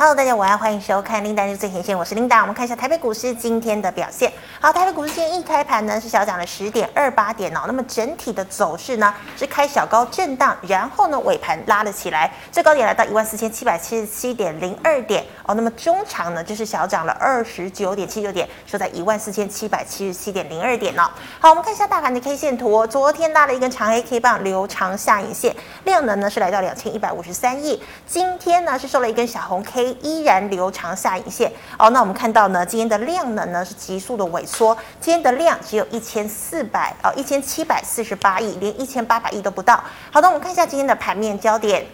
[0.00, 2.40] Hello，大家晚安，欢迎收看《琳达日最前线》，我是琳达。
[2.42, 4.32] 我们看一下台北股市今天的表现。
[4.60, 7.62] 好，台北股市今天一开盘呢是小涨了十点二八点哦。
[7.66, 15.52] 那么整体的走势呢是开小高震荡，然后呢尾盘拉了起来，最高点来到一万四千七百七十七点零二点哦。
[15.56, 21.10] 那么中场呢就是小涨了二十九点七九点，收在一万四千七百七十七点零二点哦。
[21.40, 27.82] 好，我们看一下大盘的 K 线图，昨天拉了一根长黑 K 棒，留长下影线，量能呢是来到两千一百五十三亿。
[28.06, 31.90] 今天呢是收了一根小红 K，依然留长下影线哦。
[31.90, 39.82] 那我们看到呢，今天的量能呢是急速的萎缩，今天的量只有一千四百哦，一千七百四十八亿，连一千八百亿都不到。
[40.10, 41.86] 好的，我们看一下今天的盘面焦点。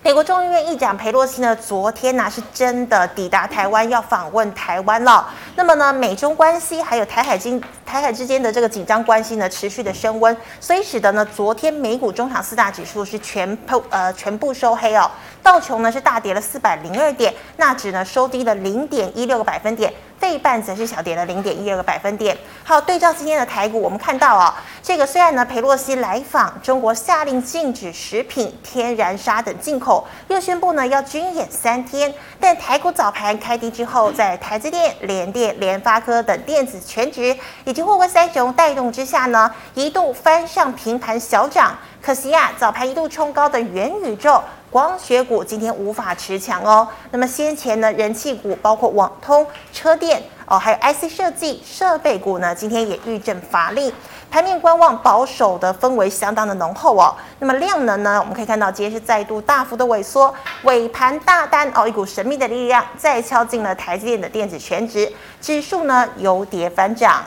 [0.00, 5.28] 美国众议院议长裴洛西呢，昨天呢、是真的抵达台湾，要访问台湾了。
[5.56, 15.10] 那么呢，美中关系还有台海经台海之间的这个紧张关系呢，持续的升温，所以使得呢，昨天美股中场四大指数是全部呃全部收黑哦。
[15.42, 22.36] 道琼呢是大跌了四百零二点，纳指呢收低了零点一六个百分点，费半则是小跌了零点一二个百分点。
[22.64, 24.50] 好，对照今天的台股，我们看到啊、哦，
[24.82, 41.76] 这个虽然呢裴洛西来访，中国下令禁止食品、天然砂等进口，又宣布呢要军演三天，但台股早盘开低之后，在台积电、联电、联发科等电子全值以及货柜三雄带动之下呢，一度翻上平盘小涨。
[42.00, 44.42] 可惜啊，早盘一度冲高的元宇宙。
[44.70, 46.86] 光学股今天无法持强哦。
[47.10, 53.92] 那么先前呢，人气股包括网通、车电哦，还有 IC 设计、设备股呢，今天也遇震乏力。
[54.30, 57.14] 盘面观望保守的氛围相当的浓厚哦。
[57.38, 65.10] 那么量能呢，我们可以看到今天是再度大幅的萎缩，尾盘大单哦，一股神秘的力量再敲进了台积电的电子全值，
[65.40, 67.24] 指数呢由跌反涨。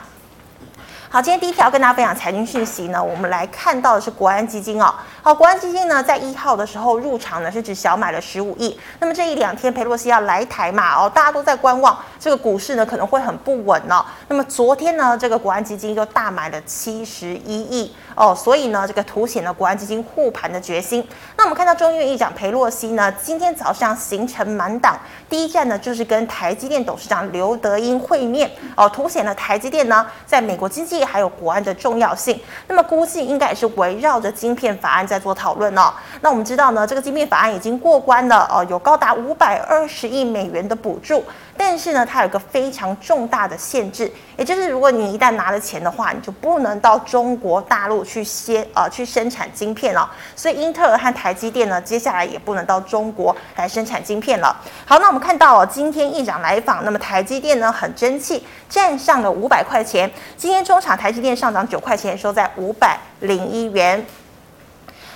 [1.12, 4.94] 好，今天第一条跟大家分享财经讯息呢，我们来看到的是国安基金哦。
[5.20, 8.80] 好，国安基金呢在一号的时候入场呢是只小买了十五亿。
[8.98, 14.02] 那么这一两天裴洛西要来台嘛哦，大家都在观望，这个股市呢可能会很不稳哦。
[14.28, 21.06] 那么昨天呢，这个国安基金就大买了七十一亿哦，所以呢这个凸显了国安基金护盘的决心。
[21.36, 24.98] 那我们看到众议院议长裴洛西呢，今天早上行程满档，
[25.28, 31.01] 第一站呢就是跟台积电董事长刘德英会面哦，凸显了台积电呢在美国经济。
[31.04, 35.92] 还有国安的重要性，那么估计应该也是围绕着晶片法案在做讨论呢。
[36.20, 41.24] 那我们知道呢，这个晶片法案已经过关了哦，有高达五百二十亿美元的补助，
[41.56, 50.10] 但是呢，它有个非常重大的限制，也就是如果你一旦拿了钱的话，你就不能到中国大陆去先呃去生产晶片了。
[50.36, 54.56] 所以英特尔和台积电呢，接下来也不能到中国来生产晶片了。
[54.84, 60.92] 好，那我们看到，今天议长来访，那么台积电呢很争气，站上了五百块钱，今天中场。
[60.92, 64.04] 台积电上涨九块钱，收在五百零一元。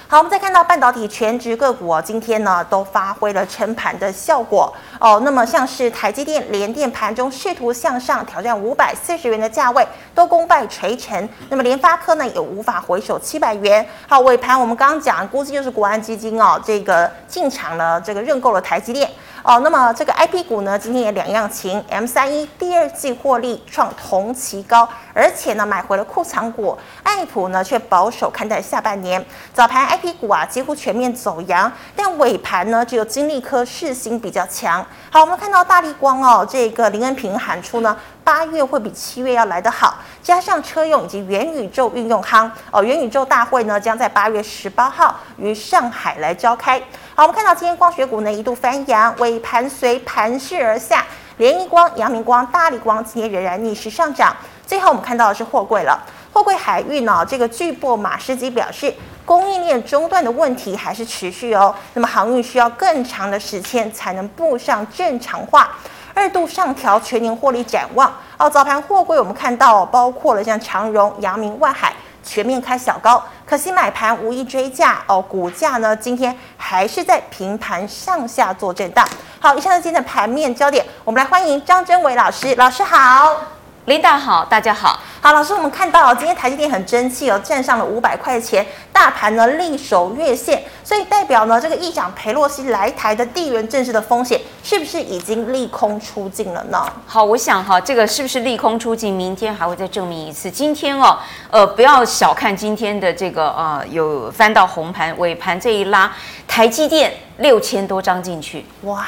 [0.08, 5.20] 好，我们再看到半导体全值个股哦，今天呢都发挥了撑盘的效果哦。
[5.24, 9.84] 那么像是台积电、联电盘中试图向上挑战五百四十元的价位，
[10.14, 11.28] 都功败垂成。
[11.48, 13.84] 那么联发科呢也无法回守七百元。
[14.06, 19.10] 好，尾盘我们刚刚讲，估计就是国安基金哦，这个进场呢，这个认购了台积电。
[19.42, 29.24] 哦，那么这个 IP 股呢，今天也两样情，M 三一第二季获利创同期高，而且呢买回了库藏股，爱普呢却保守看待下半年。
[29.54, 34.84] 早盘 IP 股啊几乎全面走阳，但尾盘呢只有金丽科、世芯比较强。
[35.10, 46.78] 好，我们看到大力光哦，这个林恩平喊出呢，八月会比七月要来得好，加上车用以及元宇宙运用夯哦，元宇宙大会呢将在八月十八号于上海来召开。
[47.14, 51.04] 好，我们看到今天光学股呢一度翻扬，尾盘随盘势而下，
[51.38, 54.36] 联一光、阳明光、大力光今天仍然逆势上涨。
[54.66, 55.98] 最后我们看到的是货柜了，
[56.36, 58.92] 货柜海运呢，这个巨擘马士基表示，
[59.24, 65.70] 供应链中断的问题还是持续哦，那么航运需要更长的时间才能步上正常化。
[66.12, 79.08] 二度上调全年获利展望哦，早盘货柜我们看到包括了像长荣、阳明、万海全面开小高，可惜买盘无意追价哦，股价呢今天还是在平盘上下做震荡。
[79.40, 83.55] 好，以上是今天的盘面焦点，我们来欢迎张真伟老师，老师好。
[83.86, 84.98] 琳达好，大家好。
[85.20, 96.84] 好，老师，我们看到今天台积电很争气哦，站上了五百块钱，大盘呢力守月线，所以代表呢这个议长裴洛西来台的地缘政治的风险是不是已经利空出尽了呢？
[97.06, 99.14] 好，我想哈，这个是不是利空出尽？
[99.14, 100.50] 明天还会再证明一次。
[100.50, 101.16] 今天哦，
[101.52, 106.12] 呃，不要小看今天的这个呃，有翻到红盘，尾盘这一拉，
[106.48, 109.06] 台积电六千多张进去，哇！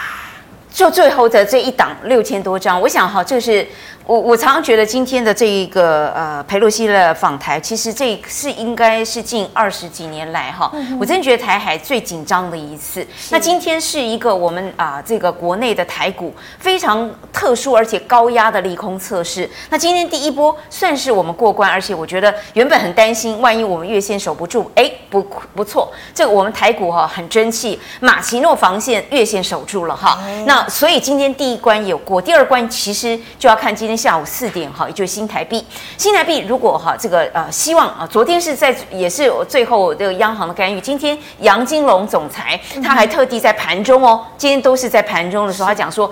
[0.70, 3.66] 就最后的这一档六千多张，我想哈，这是
[4.08, 13.06] 我我常常觉得今天的这一个呃裴洛西的访台，其实这是应该是近二十几年来哈，我真觉得台海最紧张的一次。
[13.28, 19.46] 那今天是一个我们啊这个国内的台股非常特殊而且高压的利空测试。
[19.68, 25.22] 那今天第一波算是我们过关，而且我觉得原本很担心，万一我们月线守不住，哎不
[25.54, 30.18] 不错，这个我们台股哈很争气，马奇诺防线月线守住了哈。
[30.46, 33.97] 那所以今天第一关有过，第二关其实就要看今天。
[33.98, 35.62] 下午四点哈，也就是新台币。
[35.96, 40.80] 新台币如果哈这个呃，希望啊，昨天是在也是最后这个央行的干预。
[40.80, 46.10] 今天杨金龙总裁他还特地在盘中哦，今天都是在盘中的时候，他讲说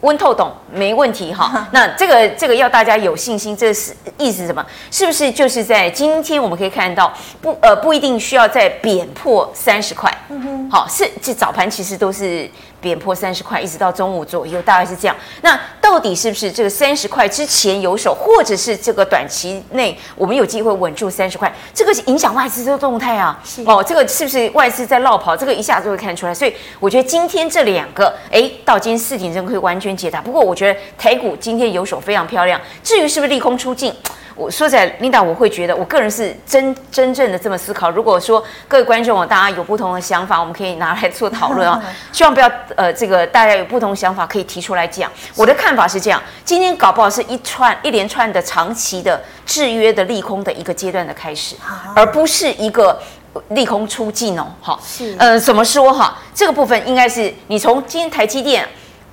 [0.00, 1.68] 温透懂没问题哈。
[1.72, 4.64] 那这个这个要大家有信心，这是意思是什么？
[4.90, 7.12] 是不是就是在今天我们可以看到
[7.42, 10.12] 不呃不一定需要再贬破三十块？
[10.30, 12.50] 嗯哼，好是这早盘其实都是。
[12.86, 15.16] 贬破三十块，一直到中午左右，大概是这样。
[15.42, 21.52] 那到底是不是这个三十块之前有手，或者是这个短期内我们有机会稳住三十块？
[21.74, 23.36] 这个影响外资的动态啊。
[23.64, 25.36] 哦，这个是不是外资在落跑？
[25.36, 26.32] 这个一下就会看出来。
[26.32, 30.20] 所以我觉得今天这两个，哎，到今天四点钟可以完全解答。
[30.20, 32.60] 不过我觉得台股今天有手非常漂亮。
[32.84, 33.92] 至于是不是利空出尽？
[34.36, 37.90] 我说在，Linda，我会觉得，我个人是真真正的这么思考。
[37.90, 41.82] 如果说各位观众哦，大家有不同的想法，我们可以拿来做讨论啊。
[42.12, 45.10] 希望不要呃，这个大家有不同想法可以提出来讲。
[45.34, 51.56] 我的看法是这样，今天搞不好是一串一连串的长期的制约的利空的一个阶段的开始，
[51.94, 53.00] 而不是一个
[53.48, 54.46] 利空出尽哦。
[54.60, 56.18] 好，是呃，怎么说哈？
[56.34, 58.68] 这个部分应该是你从今天台积电。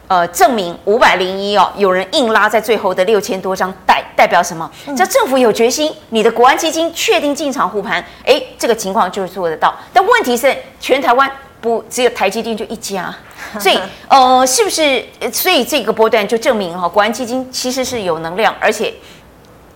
[0.08, 4.70] 呃，证明五百零一哦，有人硬拉在最后的六千多张，代代表什么？
[4.96, 9.74] 这政府有决心，你的国安基金确定进场护盘，哎，这个情况就是做得到。
[9.92, 13.14] 但问题是，全台湾不只有台积电就一家，
[13.60, 15.04] 所以呃，是不是？
[15.32, 18.94] 所以这个波段就证明哈，国安基金其实是有能量，而且。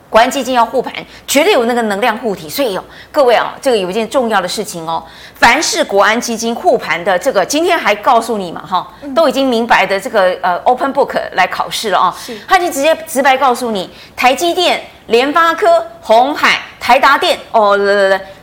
[0.09, 0.93] 国安基金要护盘，
[1.27, 2.79] 绝对有那个能量护体，所以
[3.11, 5.03] 各位啊，这个有一件重要的事情哦。
[5.35, 12.15] 凡是国安基金护盘的，这个今天还告诉你嘛，哈，都已经明白的这个呃 open book 来考试了啊。
[12.17, 17.77] 是，他就直接直白告诉你，台积电、联发科、鸿海、台达电哦，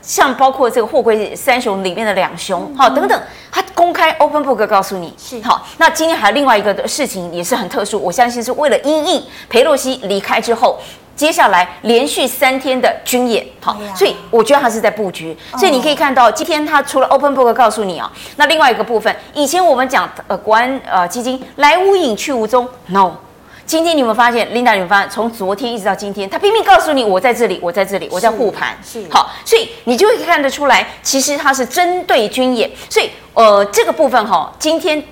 [0.02, 5.66] 像包括这个货柜三雄里面的两雄，好、嗯、等等，他公开 open book 告诉你是好。
[5.78, 10.78] 那今天还有另外一个的事情也是很特殊，我相信是为了因应裴洛西离开之后。
[11.16, 15.36] 接下来连续三天的军演，好，所以我觉得他是在布局。
[15.56, 23.12] 所以你可以看到，今天他除了 Open Book 告诉你啊，那另外一个部分，以前我们讲呃国安呃基金来无影去无踪，no，
[23.64, 32.68] 今天你有没有发现，Linda 你们发现从昨天一直到今天，他拼命告诉你我在这里，我在这里，我在护盘，是好，所以你就会看得出来，其实他是针对军演。
[32.90, 35.02] 所以呃这个部分哈，今天。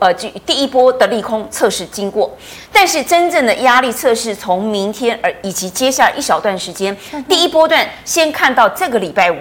[0.00, 2.30] 呃，第一波的利空测试经过，
[2.72, 6.96] 但是真正的压力测试从明天而以及接下来一小段时间，
[7.28, 9.36] 第一波段先看到这个礼拜五。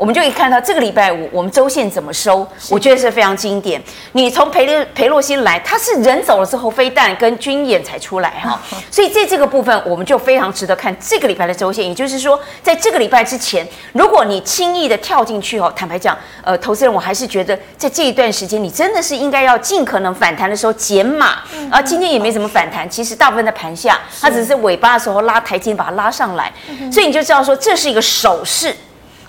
[0.00, 3.78] 我们就可以看到这个礼拜五我们周线怎么收，我觉得是非常经典。
[4.12, 8.58] 你从裴洛裴洛西来，他是人走了之后，飞弹跟军演才出来哈，
[8.90, 11.86] 所以在这个部分我们就非常值得看这个礼拜的周线。
[11.86, 21.40] 也就是说，在这个礼拜之前，如果你轻易的跳进去哦，坦白讲，呃，投资人我还是觉得在这一段时间，你真的是应该要尽可能反弹的时候减码。
[21.70, 26.50] 而今天也没怎么反弹，其实大部分在盘下，它只是尾巴的时候拉台阶把它拉上来，
[26.90, 28.74] 所以你就知道说这是一个手势。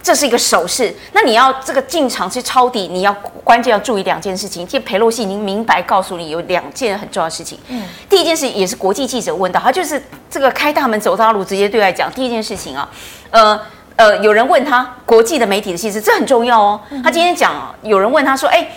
[0.03, 3.13] 这是一个手势，那你要这个进场去抄底，你要
[3.43, 4.65] 关键要注意两件事情。
[4.65, 7.59] 其实裴洛西已经明白告诉你有两件很重要的事情。
[7.67, 12.11] 嗯，第一件事也是国际记者问到，他就是这个开大门走大路，直接对外讲。
[12.11, 12.89] 第一件事情啊，
[13.29, 13.59] 呃
[13.95, 16.81] 呃，有人问他国际的媒体的气势，这很重要哦。
[17.03, 17.53] 他今天讲，
[17.83, 18.67] 有人问他说，哎，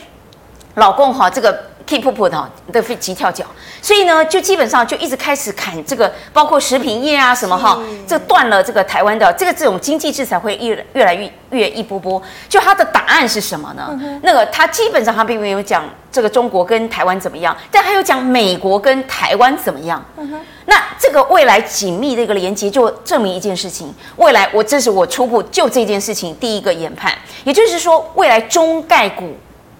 [0.75, 1.74] 老公哈这个。
[1.87, 3.45] Keep up 的的飞急跳脚，
[3.83, 12.23] 所以呢，就基本上就一直开始砍这个，包括食品业啊什么哈，这断了这个台湾的这个这种经济制裁会越越来越越一波波。
[12.49, 13.89] 就他的答案是什么呢？
[14.01, 20.03] 嗯、那个他基本上他并没有讲这个中国跟台湾怎么样，但他有讲美国跟台湾怎么样。
[20.17, 27.13] 嗯、那这个未来紧密的一个连接，就证明一件事情：未来我这是我初步就这件事情第一个研判，
[27.45, 29.35] 也就是说未来中概股。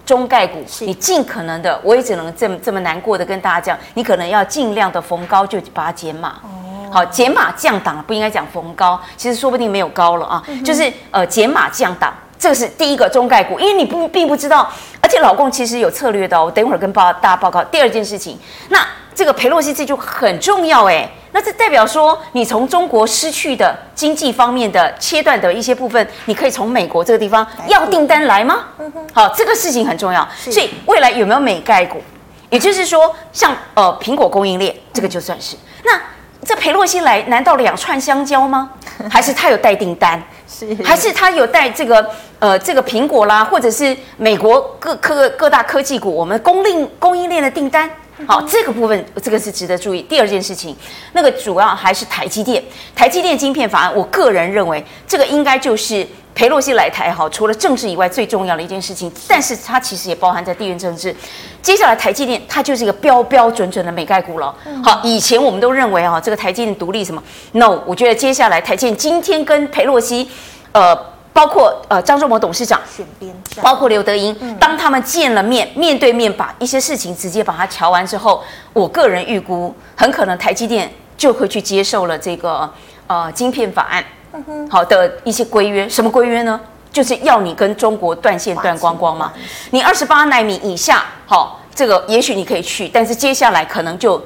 [0.05, 6.35] 中概股，你尽可能的，我也只能这么这么难过的跟大家讲，你可能要尽量的逢高就把它减码。
[6.43, 14.71] 哦，好，减码降档不应该讲逢高，其实说不定没有高了啊，嗯、就是呃减码降档，这个是第一个中概股，因为你不并不知道，
[15.01, 17.63] 而且老共其实有策略的，我等会儿跟报大家报告。
[17.63, 18.79] 第二件事情，那。
[19.15, 28.65] 这个裴洛西这就很重要哎，那这代表说，你从中国失去的经济方面的切断的一些部分，你可以从美国这个地方要订单来吗？
[29.13, 30.27] 好，这个事情很重要。
[30.37, 32.01] 所以未来有没有美概股？
[32.49, 35.99] 也就是说，像呃苹果供应链，这个就算是那。
[36.47, 38.69] 这裴洛西来难道两串香蕉吗？
[39.09, 40.21] 还是他有带订单？
[40.47, 42.07] 是还是他有带这个
[42.37, 47.89] 呃这个苹果啦，或者是美国各科各大科技股我们供应供应链的订单？
[48.25, 50.01] 好，这个部分这个是值得注意。
[50.03, 50.75] 第二件事情，
[51.11, 52.63] 那个主要还是台积电，
[52.95, 59.11] 台积电晶片法案，我个人认为这个应该就是裴洛西来台哈，除了政治以外最重要的一件事情。
[59.27, 61.13] 但是它其实也包含在地缘政治。
[61.61, 64.55] 接下来台积电它就是一个标标准准的美概股了。
[64.81, 70.29] 好，以前我们都认为哈，这个台积电独立什么？No，我觉得接下来台积电今天跟裴洛西，
[70.71, 71.14] 呃。
[71.35, 82.71] 包括呃张忠谋董事长选边站，包括刘德英，嗯、当他们见了面，面对面把一些事情直接把它乔完之后，我个人预估很可能台积电就会去接受了这个
[83.07, 84.01] 呃晶片法案，
[84.31, 84.69] 嗯、哼。
[84.69, 86.57] 好的一些规约，什么规约呢？
[86.89, 89.33] 就是要你跟中国断线断光光嘛，
[89.71, 94.17] 你二十八纳米以下，好，这个也许你可以去，但是接下来可能就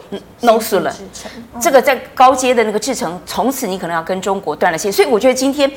[0.42, 5.68] no 了，嗯、这个在高阶的那个制程，从此你可能要跟中国断了线，所以我觉得今天。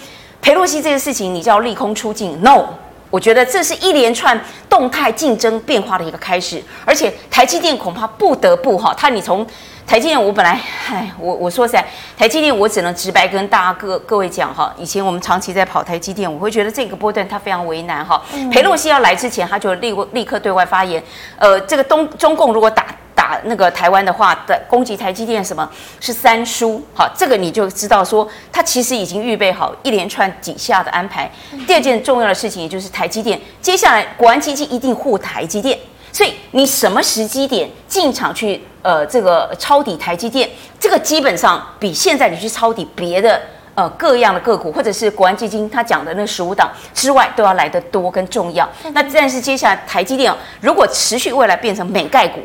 [0.43, 2.65] 裴洛西这个事情，你叫利空出境？No，
[3.11, 9.47] 我觉得这是一连串动态竞争变化的一个开始，而且台积电恐怕不得不哈，它你从
[9.87, 10.59] 台积电，我本来，
[10.89, 11.85] 唉，我我说实在，
[12.17, 18.23] 台积电我只能直白跟大家各各位讲哈，以前我们长期在跑台积电，我会觉得这个波段它非常为难哈。
[18.51, 21.03] 裴洛西要来之前，他就立立刻对外发言，
[21.37, 22.87] 呃，这个东中共如果打。
[23.15, 25.69] 打那个台湾的话的攻击台积电，什么
[26.01, 26.83] 是三输？
[26.95, 31.31] 好，这个你就知道说，他其实已经预备好一连串几下的安排。
[31.67, 35.79] 第二件重要的事情，也就是台积电，接下来国安基金一定护台积电，
[36.12, 43.40] 所以你什么时机点进场去呃这个抄底台积电，这个基本上比现在你去抄底别的
[43.75, 48.69] 呃各样的个股，或者是国安基金他讲的那十五档之外，都要来得多跟重要。
[48.92, 52.40] 那但是接下来台积电如果持续未来变成美概股。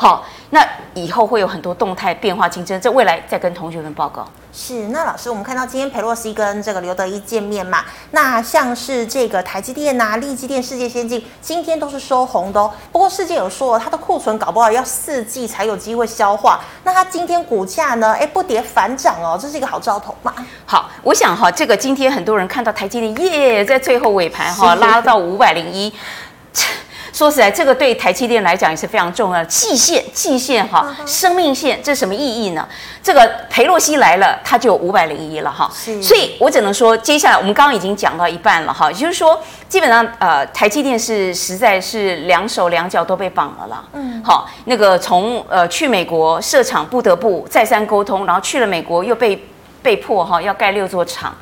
[0.00, 4.26] 好，那以后会有很多动态变化竞争，这未来再跟同学们报告。
[4.50, 12.72] 是，那老师，我们看到今天裴洛西跟这个刘德一见面嘛，那像是这个台积电呐、力积电、世界先进，今天都是收红的哦。
[12.90, 16.60] 不过世界有说，它的库存搞不好要四季才有机会消化。
[16.84, 18.14] 那它今天股价呢？
[18.18, 20.34] 哎，不跌反涨哦，这是一个好兆头嘛。
[20.64, 25.92] 好，我想哈，这个今天很多人看到台积电耶，在最后尾盘哈拉到五百零一。
[27.12, 32.66] 说实在，这个对台积电来讲也是非常重要的季线，季线哈，生命线，这是什么意义呢？
[33.02, 35.70] 这个裴洛西来了，它就有五百零一了哈。
[35.74, 43.84] 是所以我只能说，接下来我们刚刚已经讲到一半了哈，也就是说，基本上呃，台积电是实在是两手两脚都被绑了啦。
[43.92, 49.46] 嗯，好，那个从呃去美国设厂不得不再三沟通，然后去了美国又被
[49.82, 51.34] 被迫哈要盖六座厂，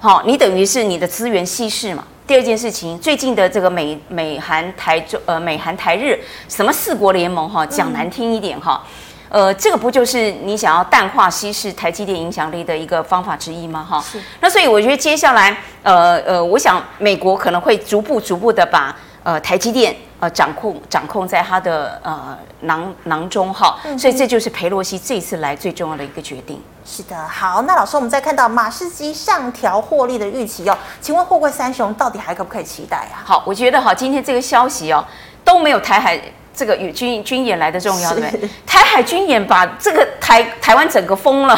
[0.00, 2.04] 好，你等于是你的资源稀释嘛。
[2.28, 8.84] 第二件事情，最近的这个美美韩台中呃美韩台日什么四国联盟哈，讲难听一点哈，
[9.30, 13.82] 呃，这个不就是你想要淡化稀释台积电影响力的一个方法之一吗？
[13.82, 14.20] 哈，是。
[14.40, 18.94] 那所以我觉得接下来呃呃，我想美国可能会逐步逐步的把
[19.28, 19.94] 呃台积电。
[20.20, 26.60] 呃，掌控掌控在他的呃囊囊中哈，所以这就是佩洛西这次来最重要的一个决定。
[26.84, 33.22] 是的，好，那老师，我们再看到马士基上调获利的预期哦，请问货柜三雄到底还可不可以期待啊？
[33.24, 35.06] 好，我觉得哈，今天这个消息哦
[35.44, 36.20] 都没有台海
[36.52, 38.50] 这个与军军演来的重要，对不对？
[38.66, 41.56] 台海军演把这个台台湾整个封了，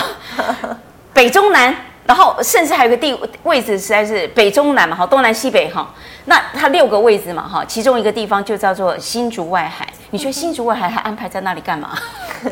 [1.14, 1.74] 北中南。
[2.06, 5.88] 然后甚至还有个地位置，实在是北中南嘛，哈，东南西北哈，
[6.26, 9.86] 那它六个位置嘛，哈，其中一个地方就叫做新竹外海。
[10.10, 11.96] 你觉得新竹外海还安排在那里干嘛？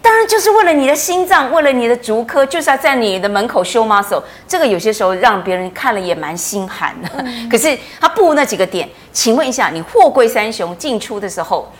[0.00, 4.22] 当然就是为了你的心脏，为了你的足科，就是要在你的门口 show muscle。
[4.46, 7.08] 这个有些时候让别人看了也蛮心寒的。
[7.18, 11.72] 嗯、可是他布那几个点，请问一下，你货柜三雄进出的时候，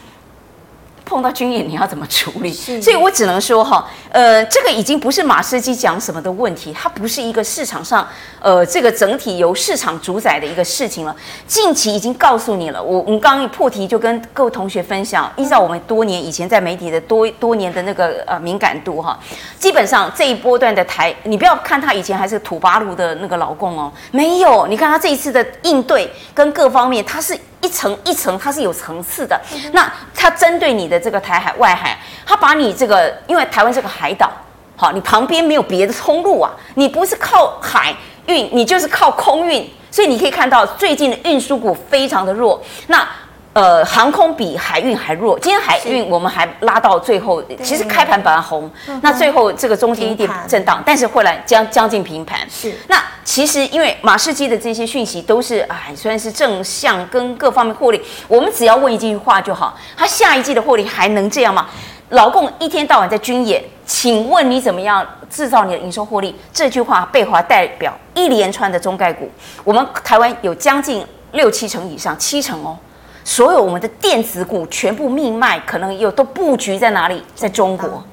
[1.04, 2.52] 碰到军演你要怎么处理？
[2.52, 8.06] 所以我只能说哈，呃，这个已经不是马士基讲什么的问题，它不是一个市场上，
[8.40, 11.14] 呃，这个整体由市场主宰的一个事情了。
[11.46, 19.18] 近期已经告诉你了，我我们刚刚一破题就跟各位同学分享，依照我们多年以前在媒体的多多年的那个呃敏感度哈，
[19.58, 27.38] 基本上这一波段的台，你不要看他以前还是土八路的那个老公哦，没有，你看他这一次的应对跟各方面，他是。
[27.64, 29.40] 一层一层，它是有层次的。
[29.72, 34.30] 那它针对你的这个台海、外海，它把你这个，因为台湾是个海岛，
[34.76, 37.94] 好，你旁边没有别的通路啊，你不是靠海
[38.26, 42.62] 运，你就是靠空运，所以你可以看到最近的运输股非常的弱。
[42.88, 43.08] 那
[43.54, 45.38] 呃，航空比海运还弱。
[45.38, 48.68] 今天海运我们还拉到最后，其实开盘本来红，
[49.00, 52.40] 那最后这个中间一点震荡，但是后来将将近平盘。
[52.50, 52.74] 是。
[52.88, 61.68] 那其实因为马士基的这些讯息都是哎，虽然是正向跟各方面获利，我们只要问一句话就好：他下一季的获利还能这样吗？
[62.10, 66.34] 老共一天到晚在军演，请问你怎么样制造你的营收获利？
[66.52, 69.30] 这句话被华代表一连串的中概股。
[69.62, 72.76] 我们台湾有将近六七成以上，七成哦，
[73.24, 77.22] 所有我们的电子股全部命脉可能有都布局在哪里？
[77.34, 78.04] 在中国。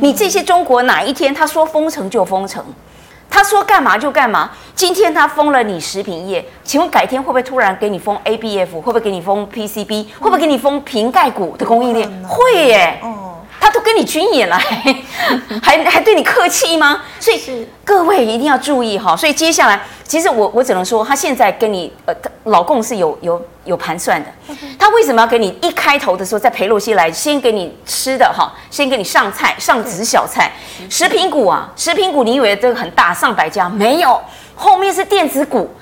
[0.00, 2.64] 你这些中国哪一天他说封城就封城，
[3.28, 4.50] 他说干嘛就干嘛？
[4.74, 8.72] 今天他封了你食品业，请问改天会不会突然给你封 ABF？
[8.72, 10.06] 会不会给你封 PCB？
[10.20, 12.08] 会不会给你封瓶盖股的供应链？
[12.26, 13.00] 会耶。
[13.62, 14.58] 他都跟你军演了，
[15.62, 17.00] 还还对你客气吗？
[17.20, 17.40] 所以
[17.84, 19.16] 各位一定要注意哈。
[19.16, 22.12] 所以接下来，其实我我只能说，他现在跟你呃，
[22.46, 24.28] 老共是有有有盘算的。
[24.76, 30.50] 他为什么要给你一开头的时候，在裴洛西来先给你吃的哈，先给你上菜上紫小菜？
[30.90, 34.20] 食品股啊，食品股，你以为这个很大上百家没有？
[34.56, 35.72] 后面是电子股。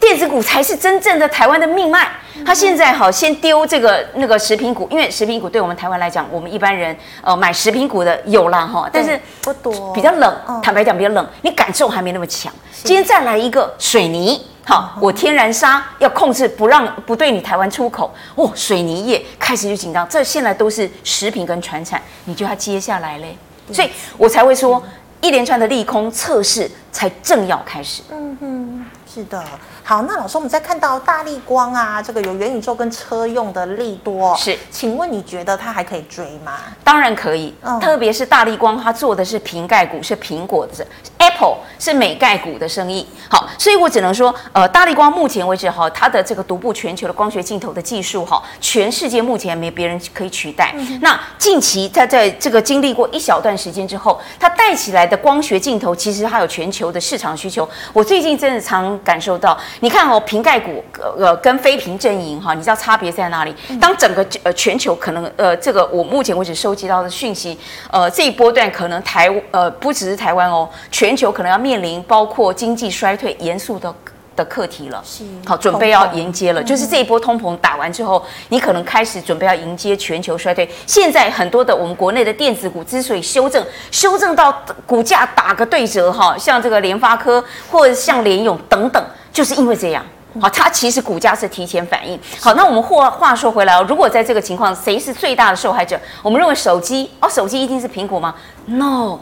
[0.00, 2.08] 电子股才是真正的台湾的命脉。
[2.46, 10.34] 他现在好先丢这个那个食品股，因为食品股对我们台湾来讲，我们一般人呃买食品股的有啦哈，但是不多，比较冷。
[10.62, 12.50] 坦白讲比较冷，你感受还没那么强。
[12.82, 20.08] 今天再来一个水泥，好，我天然砂要控制不让不对你台湾出口哦，水泥业开始就紧张。
[20.08, 23.36] 这现在都是食品跟传产，你就要接下来嘞，
[23.70, 24.82] 所以我才会说
[25.20, 28.00] 一连串的利空测试才正要开始。
[28.10, 29.44] 嗯哼，是的。
[29.90, 36.52] 好，那老师，我们再看到大力光啊，这个有元宇宙跟车用的利多，是，请问你觉得它还可以追吗？
[36.84, 40.86] 当然可以，嗯、特别是大力光，它做的是瓶盖股，是苹果的
[41.18, 43.04] ，Apple 是美盖股的生意。
[43.28, 50.72] 好，所以我只能说，呃，大力光目前为止哈，它的这个独步全球的光学镜头的技术哈，全世界目前没别人可以取代。
[50.76, 57.68] 嗯、那近期它在这个经历过一小段时间之后，它带起来的光学镜头，其实它有全球的市场需求。
[57.92, 59.58] 我最近真的常感受到。
[59.82, 60.84] 你看哦，瓶盖股
[61.18, 63.54] 呃跟非瓶阵营哈，你知道差别在哪里？
[63.80, 67.58] 当整个呃全球可能呃这个我目前为止收集到的讯息，
[67.90, 73.92] 呃这一波段可能台呃不只是台湾哦，全球可能要面临包括经济衰退严肃的
[74.36, 75.02] 的课题了。
[75.04, 80.68] 是，好，准备要迎接了，就是这一波通膨打完之后，你可能开始准备要迎接全球衰退。
[80.86, 89.04] 现在很多的我们国内的电子股之所以修正，修正到股价打个对折哈，像这个联发科或者像联咏等等。
[89.32, 90.04] 就是因为这样，
[90.40, 92.18] 好，它其实股价是提前反应。
[92.40, 95.98] 好，那我们话话说回来哦，如果在这个情况，谁是最大的受害者？
[96.20, 98.34] 我们认为手机哦，手机一定是苹果吗
[98.66, 99.20] ？No，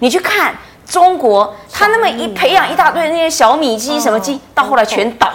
[0.00, 0.54] 你去看
[0.88, 5.30] 中国，它那么一培养一大堆那些小米机什么机，到后来全倒。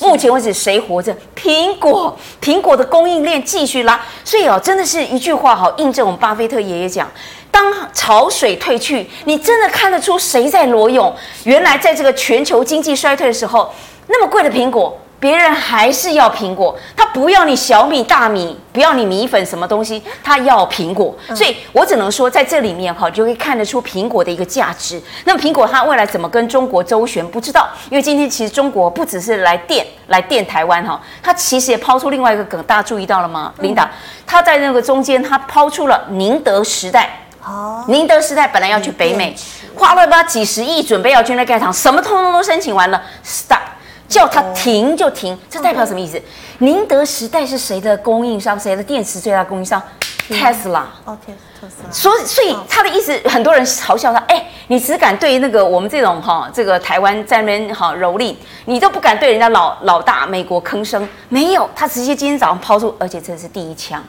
[0.00, 1.16] 目前为止谁活着？
[1.34, 3.98] 苹果，苹果的供应链继续拉。
[4.24, 7.08] 所以哦，真的是一句话好，印证我们巴菲特爷爷讲。
[7.50, 11.14] 当潮水退去，你真的看得出谁在裸泳？
[11.44, 13.72] 原来在这个全球经济衰退的时候，
[14.08, 16.76] 那么贵的苹果，别人还是要苹果。
[16.96, 21.16] 他不要你小米、大米，不要你米粉什么东西，他要苹果。
[21.34, 25.00] 所以我只能说，在这里面哈，就会看得出苹果的一个价值。
[25.24, 27.68] 那么苹果它未来怎么跟中国周旋，不知道。
[27.90, 33.52] 因为今天其实中国不只是来电来电台湾哈，它其实也抛出另外一个梗，大家注意到了吗？
[33.58, 33.90] 琳达，
[34.26, 37.22] 他在那个中间，他抛出了宁德时代。
[37.44, 39.32] 哦宁德时代本来要去北美，
[39.76, 43.60] 花了吧几十亿准备要去那盖厂，什么通通都申请完了，stop，
[44.08, 46.20] 叫它停就停，这代表什么意思？
[46.58, 48.58] 宁德时代是谁的供应商？
[48.58, 49.82] 谁的电池最大供应商
[50.28, 50.82] ？Tesla。
[51.04, 51.16] 哦，
[51.60, 51.90] 特斯拉。
[51.90, 54.46] 所以，所以他的意思，很多人嘲笑他，哎。
[54.68, 61.08] 你只敢对那个我们这种哈，这个台湾在那边哈蹂躏，你都不敢对人家老老大美国吭声。
[61.28, 64.02] 没有，他直接今天早上抛出，而且这是第一枪。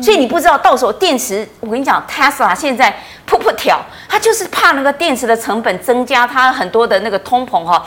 [0.00, 2.96] 所以你不知道到时候电池，我跟你讲，Tesla 现在
[3.28, 7.84] 噗噗跳，他就是怕那个电池的成本增加，它很多的那个通膨哈。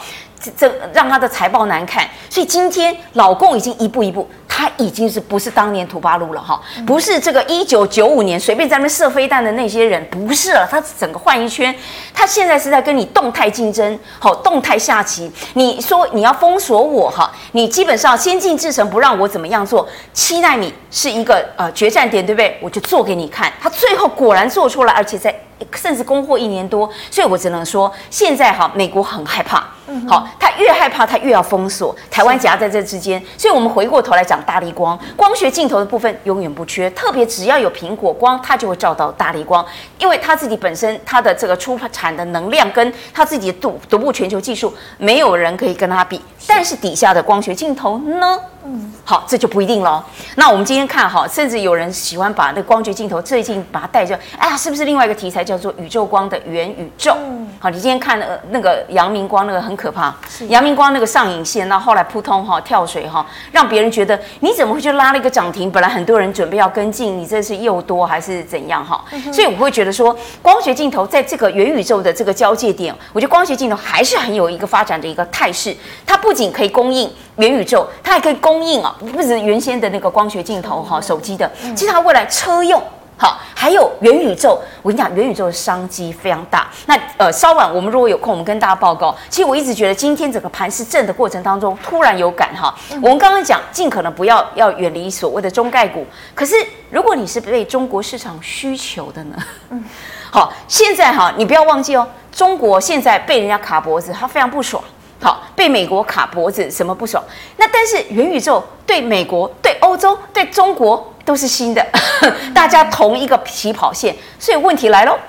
[0.55, 6.61] 这让他的财报难看，所以今天老共已经一步一步，他已经是不是当年土八路了哈？
[6.85, 11.75] 不是这个一九九五年随便在那边射飞弹的那些人，不是了，他整个换一圈，
[12.13, 15.31] 他现在是在跟你动态竞争，好，动态下棋。
[15.55, 22.57] 你说你要封锁我哈，你基本上先进制程不让我怎么样做，七奈米是一个呃决战点，对不对？
[22.61, 25.35] 我就做给你看，他最后果然做出来，而且在。
[25.73, 29.65] 甚至供货一年多，所以我只能说，现在哈，美国很害怕，
[30.07, 39.65] 好，他越害怕，他越要封锁台湾夹在这之间，所以我们回过头来讲大力光，光学镜头的部分永远不缺，特别只要有苹果光，它就会照到大力光，
[39.99, 48.39] 因为它自己本身它的这个出产的能量跟它自己独独步全球技术，没有人可以跟它比，但是底下的光学镜头呢？
[48.69, 50.03] 嗯，好，这就不一定喽。
[50.35, 57.15] 那我们今天看哈，甚至有人喜欢把那个光学镜头最近把它带着，哎呀，是不是另外一个题材叫做宇宙光的元宇宙？
[57.17, 60.13] 嗯，好，你今天看那个那个阳明光那个很可怕，
[60.49, 65.71] 阳明光那个上影线，那后来扑通哈跳水哈，让别人觉得你怎么会去拉了一个涨停？
[65.71, 69.05] 本来很多人准备要跟进，你这是诱多还是怎样哈？
[69.31, 75.73] 所以我会觉得说，光学镜头在这个元宇宙的这个交界点，我觉得光学镜头还是很有一个发展的一个态势，
[76.05, 77.09] 它不仅可以供应。
[77.37, 82.81] 元宇宙，它还可以供应啊，不止原先的那个光学镜头哈，手机的，其实它未来车用
[83.19, 84.61] 好，还有元宇宙。
[84.83, 86.67] 我跟你讲，元宇宙的商机非常大。
[86.85, 89.15] 那呃，稍晚我们如果有空，我们跟大家报告。
[89.27, 92.73] 其实我一直觉得，今天整个盘是震的过程当中，突然有感哈。
[93.01, 96.05] 我们刚刚讲，尽可能不要要远离所谓的中概股。
[96.35, 96.55] 可是，
[96.91, 99.35] 如果你是被中国市场需求的呢？
[99.71, 99.83] 嗯，
[100.31, 104.83] 好，现在哈，你不要忘记哦，中国现在被人家卡脖子，他非常不爽。
[105.19, 107.23] 好，被美国卡脖子，什么不爽？
[107.57, 111.85] 那但是元宇宙对美国、对欧洲、对中国都是新的，
[112.55, 115.19] 大家同一个起跑线，所以问题来喽，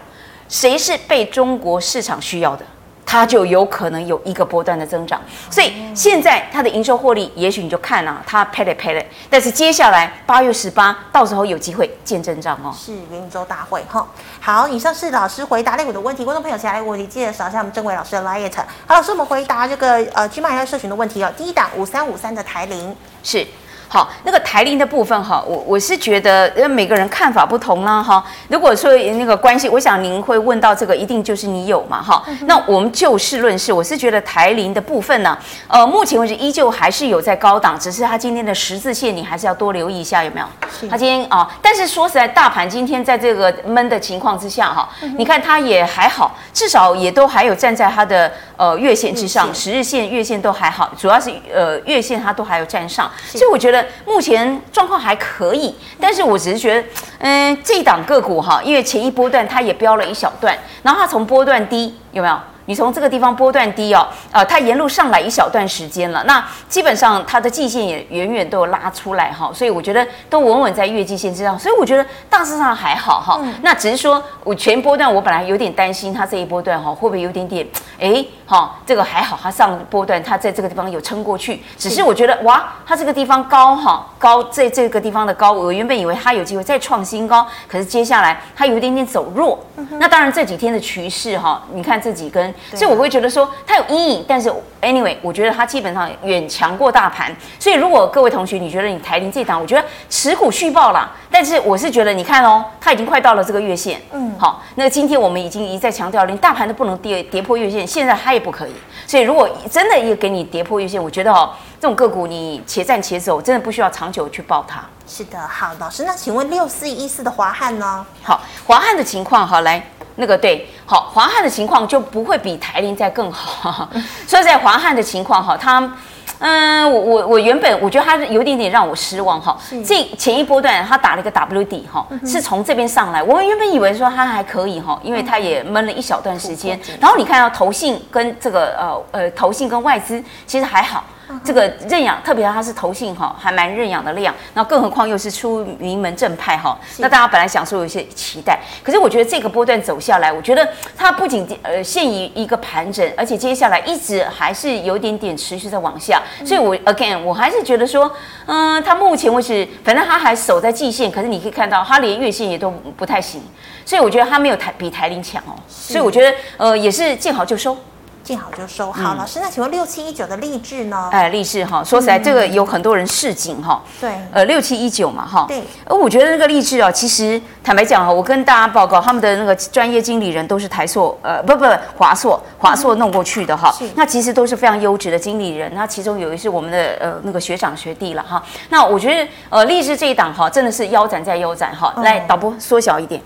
[0.48, 2.64] 谁是被中国市场需要的？
[3.04, 12.70] 它就有可能有一个波段的增长，所以现在它的营收获利，也许你就看啊，它赔了赔了，但是接下来八月十八，到时候有机会见真章哦。
[12.78, 14.06] 是元宇宙大会哈。
[14.40, 18.48] 好，以上是老师回答类股的问题，观众朋友其他类股问题记得扫一下我们正伟老师的 LINE。
[18.86, 21.32] 好，老师我们回答这个呃 GMoney 社群的问题哦。
[21.36, 23.44] 第一档五三五三的台铃是。
[23.90, 28.22] 好，那个台铃的部分哈，我我是觉得，呃，每个人看法不同啦哈。
[28.48, 32.22] 如果说那个关系，我想您会问到这个，一定就是你有嘛哈。
[32.42, 35.36] 那我们就事论事，我是觉得台铃的部分呢，
[35.68, 40.46] 呃，目前为止依旧还是有在高档，只是它今天的十字线你还是要多留意一下有没有？
[40.90, 53.77] 它今天啊，但是说实在，大盘今天在这个闷的情况之下哈，你看它也还好，至少也都还有站在它的呃月线之上，十日线、月线都还好，主要是呃月线它都还有站上，所以我觉得。
[54.06, 56.88] 目前状况还可以，但是我只是觉得，
[57.18, 62.38] 嗯，这档个股哈，因为前一波段它也飙了一小段，然后它从波段低有没有？
[62.68, 73.40] 你从这个地方波段低哦，呃，它沿路上来一小段时间了，那基本上它的季线也远远都有拉出来哈，所以我觉得都稳稳在月季线之上，所以我觉得大致上还好哈。
[73.62, 77.66] 那只是说我全波段我本来有点担心它这一波段哈会不会有点点
[77.98, 89.58] 哎哈，这个还好，它上波段它在这个地方有撑过去，只是我觉得哇，它这个地方高哈高在这个地方的高，我原本以为它有机会再创新高，可是接下来它有一点点走弱。
[89.98, 92.54] 那当然这几天的趋势哈，你看这几根。
[92.74, 97.34] 所以我会觉得说它有阴影，但是 anyway，我觉得它基本上远强过大盘。
[97.58, 101.10] 所以如果各位同学你觉得你台铃这档，我觉得持股续报啦。
[101.30, 108.72] 但是我是觉得你看哦，它已经快到了这个月线，嗯，好，那今天我们已经一再强调，连大盘都不能跌跌破月线，现在它也不可以。
[109.06, 114.84] 所以如果真的也给你跌破月线，我觉得哦，这种个股你且战且走，真的不需要长久去抱它。
[115.06, 118.04] 是的，好，老师，那请问六四一四的华汉呢？
[118.22, 119.82] 好，华汉的情况好来。
[120.20, 123.88] 那个对，好，华汉的情况就不会比台铃再更好。
[124.26, 125.92] 所以在华汉的情况哈，它，
[126.40, 129.56] 嗯，我我我原本我觉得它有点点让我失望哈。
[129.86, 133.22] 这前一波段它打了一个 W 底哈，是从这边上来。
[133.22, 136.78] 我们原本以为说它还可以哈，因为它也闷了一小段时间。
[137.00, 141.04] 然后你看到投信跟这个呃呃投信跟外资其实还好。
[141.44, 144.34] 这个认养，特别它是投信哈，还蛮认养的量。
[144.54, 156.22] 那更何况又是出名门正派哈，那大家本来想说有一些期待，可是我觉得这个波段走下来，我觉得它不仅呃陷于一个盘整，而且接下来一直还是有点点持续在往下。
[156.44, 158.10] 所以我 again 我还是觉得说，
[158.46, 163.40] 嗯，它目前为止，反正它还守在季线，可是你可以看到它连月线也都不太行，
[163.84, 165.52] 所以我觉得它没有台比台铃强哦。
[165.68, 167.76] 所以我觉得呃也是见好就收。
[168.22, 168.92] 见好就收。
[168.92, 171.08] 好，老师，那请问六七一九的励志呢？
[171.10, 173.82] 哎，励志哈，说起来，这个有很多人市井哈。
[174.00, 174.12] 对。
[174.32, 175.46] 呃，六七一九嘛哈。
[175.48, 175.62] 对。
[175.84, 181.64] 而我觉得那个励志哦，其实坦白讲哈，我跟大家报告，他们的那个专业经理人都是台硕，呃，不不，
[181.96, 183.72] 华硕，华硕弄过去的哈。
[183.72, 183.88] 是。
[183.96, 188.42] 那其实都是非常优质的经理人，那其中有一是我们的呃那个学长学弟了哈。
[188.68, 191.94] 那我觉得呃励志这一档哈，真的是腰斩再腰斩哈。
[192.02, 193.22] 来，导播缩小一点，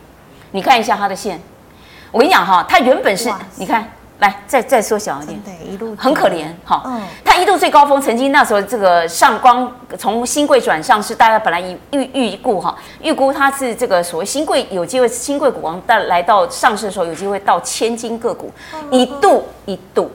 [0.52, 1.42] 你看一下它的线。
[2.10, 3.90] 我跟你讲哈，它原本是，你看。
[4.22, 6.80] 来，再再缩小一点，对，一路很可怜哈。
[6.86, 18.50] 嗯，它一度最高峰，曾经那时候这个上光从新贵转上市，大家本来预预预估哈，预估它是这个所谓新贵有机会新贵股王，但来到上市的时候有机会到千金个股，
[18.92, 20.08] 一度一度，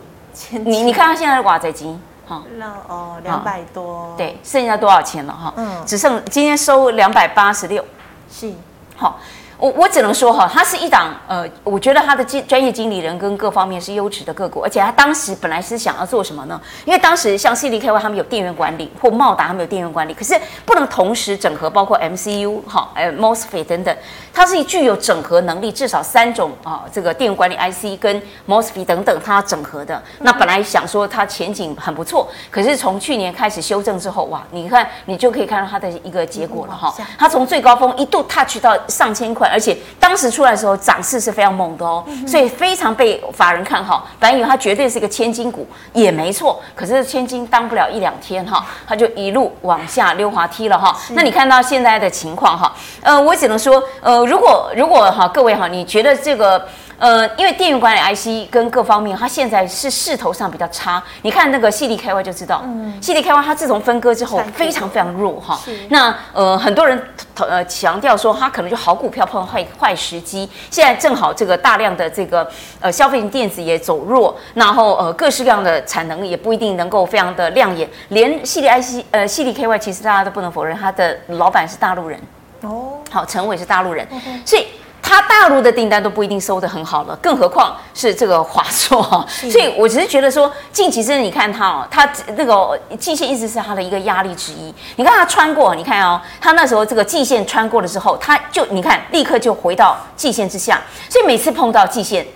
[0.52, 5.54] 你你看它现在的瓦仔金哈，那哦两百多，对，剩下多少钱了哈？
[5.58, 7.84] 嗯，只剩今天收两百八十六，
[8.32, 8.50] 是。
[8.96, 9.20] 好。
[9.60, 16.62] 我我只能说哈，它是一档呃，我觉得它的经专业经理人跟各方面是优质的个股，而且它当时本来是想要做什么呢？
[16.86, 23.98] 因为当时像 CDKY 他们有电源管理，或茂达他们有电源管理，可是不能同时整合，包括 MCU 哈，呃 MOSFET 等等，
[24.32, 30.00] 它是具有整合能力，至少三种啊，这个电源管理 IC 跟 MOSFET 等等，它整合的。
[30.20, 39.47] 那本来想说它前景很不错，可是从去年开始修正之后，哇，你看你就可以看到它的一个结果了哈，它从最高峰一度 touch 到上千块。
[39.48, 44.08] 而且当时出来的时候涨势是非常猛的哦，所以非常被法人看好。
[44.20, 46.62] 本来以为它绝对是一个千金股，也没错。
[46.76, 50.96] 可是千金当不了一两天哈，它就一路往下溜滑梯了哈。
[51.10, 56.68] 那你看到现在的情况哈，呃，我只能说，呃，如果如果哈，各位哈，你觉得这个。
[57.00, 61.02] 呃，因为电源管理 IC 跟各方面，它现在是势头上比较差。
[61.22, 65.60] 你看那个 CDKY 就知道，嗯，CDKY 它自从分割之后非常非常弱哈。
[65.90, 67.00] 那呃，很多人
[67.36, 70.50] 呃强调说它可能就好股票碰坏坏时机。
[70.72, 77.88] 现在正好这个大量的这个呃消费型电子也走弱，然后呃各式各样的产能也不一定能够非常的亮眼。
[78.10, 82.20] 连 CDIC 呃 CDKY 其实大家都不能否认，它的老板是大陆人
[82.62, 84.08] 哦，好，陈伟是大陆人，
[84.44, 84.66] 所以。
[85.08, 89.26] 他大陆的订单都不一定收的很好了，更何况是这个华硕 哈。
[89.50, 94.74] 所以我只是觉得说，近期真的你看它哦，它那个季线一直是它的一个压力之一。
[94.98, 100.82] 你看它穿过，你看哦，它那时候这个季线穿过了之后，它就你看立刻就回到季线之下。
[101.10, 102.28] 所以每次碰到季线，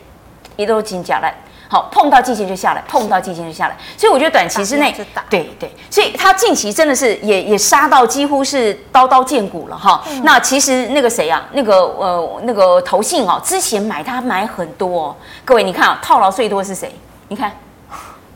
[0.55, 1.29] 也都是金甲了。
[1.71, 4.93] 好，碰到季线就下来，碰到季线就下来，所以我觉得短期之内，
[5.29, 10.03] 对对，所以它近期真的是也也杀到几乎是刀刀见骨了哈。
[10.09, 16.93] 嗯、那其实那个谁啊，那个呃那个投信哦，之前买它买很多、哦，各位你看啊，套牢最多是谁？
[17.29, 17.49] 你看。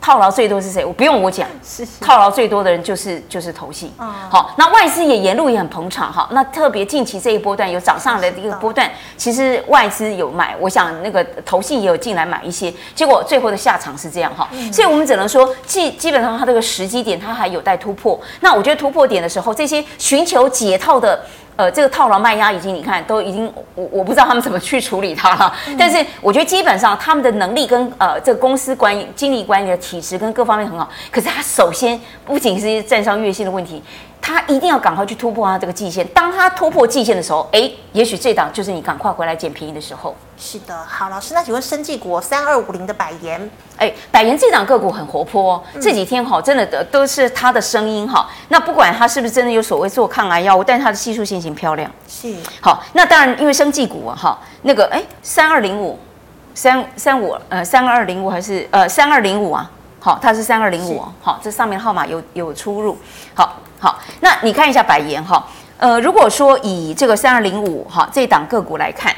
[0.06, 0.84] 套牢最多是谁？
[0.84, 1.48] 我不用我讲，
[2.00, 3.92] 套牢最多的人就是就是投信。
[3.98, 6.28] 嗯、好，那外资也沿路也很捧场哈。
[6.30, 14.48] 那特别近期这一波段有涨上来的一个波段，其实外资有买，我想那个投信也有进来买一些，结果最后的下场是这样哈。
[14.52, 18.16] 嗯、所以我们只能说，基基本上它这个时机点它还有待突破。
[18.38, 21.20] 那我觉得突破点的时候，这些寻求解套的。
[21.56, 25.52] 呃，这个套牢卖压已经，你看都已经，我我不知道他们怎么去处理它了。
[25.66, 30.88] 嗯、但是我觉得基本上他们的能力跟呃这个公司管理、经理管理的体质跟各方面很好。
[31.10, 33.82] 可是他首先不仅是站上月薪的问题。
[34.20, 36.06] 他一定要赶快去突破他这个季线。
[36.08, 40.14] 当他突破季线的时候，哎，也许这档就是你赶快回来捡便宜的时候。
[40.36, 48.28] 是的，好，老师，那请问生技股三二五零的百元，哎，百元这档个股很活泼哦，嗯、这几天哈，真的都是它的声音哈。
[48.48, 51.90] 那不管它是不是真的有所谓做抗癌药物，但是它的技术线型漂亮。
[52.08, 52.34] 是。
[52.60, 55.98] 好，那当然因为生技股啊哈，那个哎三二零五
[56.54, 59.70] 三三五呃三二零五还是呃三二零五啊？
[60.00, 62.98] 好，它是三二零五，好，这上面号码有有出入，
[63.32, 63.56] 好。
[63.78, 69.14] 好，那你看一下百研哈，呃，如果说以这个三二零五哈这档个股来看，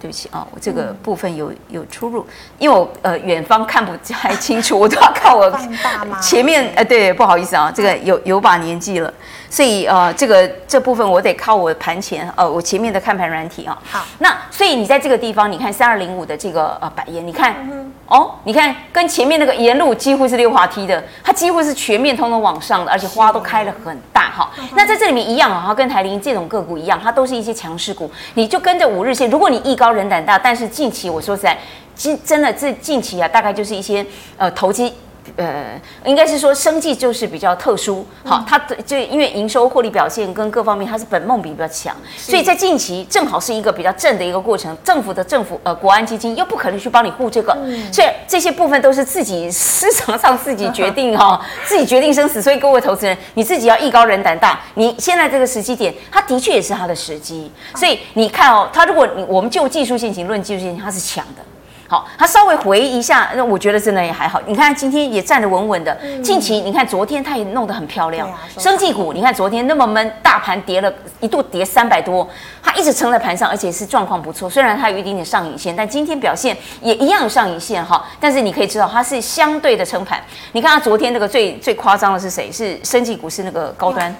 [0.00, 2.26] 对不起啊，我这个部分有有出入，
[2.58, 5.50] 因为我呃远方看不太清楚，我都要靠我
[6.20, 9.12] 前面，呃，对，不好意思啊，这个有有把年纪了。
[9.48, 13.78] 所以呃，这个这部分我得靠我盘前呃，我前面的看盘软体啊。
[13.88, 24.50] 好，那所以你在这个地方，你看三二零五的这个呃百研，你看、嗯、哦，你看跟前面那个沿路几乎是溜滑梯的，它几乎是全面通通往上的，而且花都开得很大哈。
[24.58, 29.30] 嗯、那在这里面一样啊，跟台铃这种个股一样，它都是一些强势股，你就跟着五日线。
[29.30, 31.56] 如果你一高高人胆大，但是近期我说实在，
[31.94, 34.04] 真真的这近期啊，大概就是一些
[34.36, 34.92] 呃投机。
[35.36, 44.76] 呃，应该是说生计就是比较特殊，好，它的就因为营收获利表现跟各方面，它是本梦比比较强，所以在近期正好是一个比较正的一个过程。
[44.82, 47.56] 政府的政府呃国安基金又不可能去帮你护这个，
[47.92, 52.40] 所以这些部分都是自己市场 上自己决定哈， 自己决定生死。
[52.40, 54.60] 所以各位投资人，你自己要艺高人胆大。
[54.74, 57.50] 你现在这个时机点，它的确也是它的时机。
[57.74, 61.42] 所以你看哦，它如果你我们就技术线型论技术线型，它是强的。
[61.88, 64.40] 好，它稍微回一下，那我觉得真的也还好。
[64.46, 65.96] 你看今天也站得稳稳的。
[66.22, 68.28] 近期你看昨天它也弄得很漂亮。
[68.58, 72.28] 生技股，你看昨天那么闷，大盘跌了一度跌三百多，
[72.62, 74.50] 它一直撑在盘上，而且是状况不错。
[74.50, 78.04] 虽然它有一点点上影线，但今天表现也一样有上影线哈。
[78.18, 80.20] 但是你可以知道它是相对的撑盘。
[80.52, 82.50] 你看它昨天那个最最夸张的是谁？
[82.50, 84.14] 是生技股，是那个高端。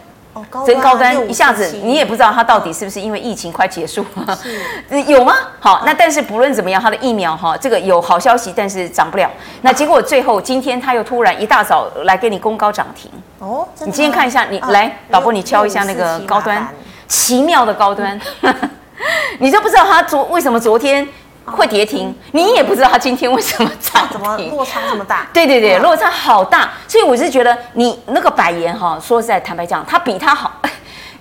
[0.67, 4.05] 真高端一下子，你也不知道它到底是不是因为疫情快结束，
[4.91, 5.35] 是 有吗？
[5.61, 9.31] 好，那但是不论怎么样，它的疫苗哈，这个有好消息，但是涨不了。
[9.63, 13.11] 那结果最后今天它又突然一大早来给你公告涨停。
[13.39, 16.67] 哦，你今天看一下，你来，导播你敲一下那个高端，
[17.07, 18.19] 奇妙的高端，
[19.39, 21.07] 你就不知道它昨为什么昨天。
[21.47, 25.29] 会跌停，你也不知道它今天为什么涨，怎么落差这么大？
[25.33, 30.61] 对对对，落差好大，所以我是觉得你那个百言哈，说实在坦白讲，它比它好，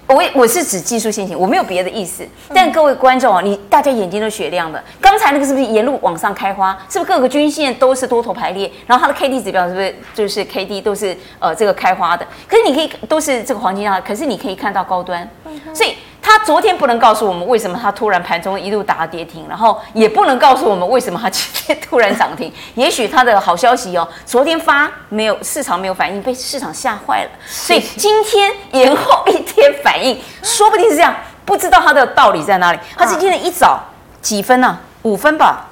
[0.07, 2.27] 我我是指技术先行，我没有别的意思。
[2.53, 4.83] 但各位观众啊，你大家眼睛都雪亮的。
[4.99, 6.77] 刚才那个是不是沿路往上开花？
[6.89, 8.71] 是不是各个均线都是多头排列？
[8.87, 12.25] 然后它的 K D 指标是不是就是 K D 都是呃这个开花的？
[12.47, 15.29] 可是你可以都是这个黄金啊，可是你可以看到高端，
[15.73, 15.95] 所以。
[16.25, 22.51] 他昨天不能告诉我们为什么他突然盘中一路打跌停，然后也不能告诉我们为什么他今天突然涨停。
[22.73, 31.15] 也许他的好消息哦，昨天发没有市场没有反应，被市场吓坏了，所以今天延后一天反应，说不定是这样。
[31.45, 32.79] 不知道他的道理在哪里。
[32.97, 33.79] 他是今天一早
[34.19, 34.79] 几分呢？
[35.03, 35.67] 五分吧，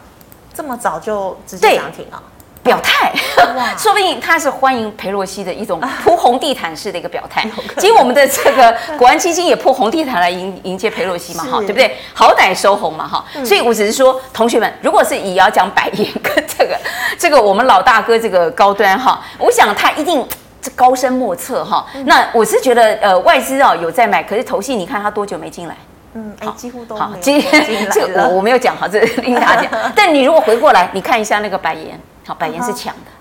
[0.53, 2.21] 这么早就直接涨停了。
[2.63, 3.12] 表态，
[3.78, 7.45] 说不定他是欢迎裴洛西的一种铺红地毯式的一个表态。
[7.78, 11.97] 其实我们的这个 国安基金也铺红地毯来迎迎接裴洛西嘛，哈，对不对？
[12.13, 13.26] 好歹收红嘛，哈。
[13.43, 16.78] 所以我只是说，同学们，如果是以要讲百言跟这个
[17.19, 20.26] 这个我们老大哥这个高端哈，我想他一定
[20.62, 21.86] 这高深莫测哈。
[22.06, 25.76] 那我是觉得呃外资啊有在买，可是投信你看他多久没进来？
[26.13, 26.95] 嗯，哎，几乎都。
[26.95, 29.65] 好，今天这个我我没有讲哈，这琳达讲。
[29.93, 31.99] 但你如果回过来，你看一下那个百元。
[32.25, 33.12] 好，百元是强的，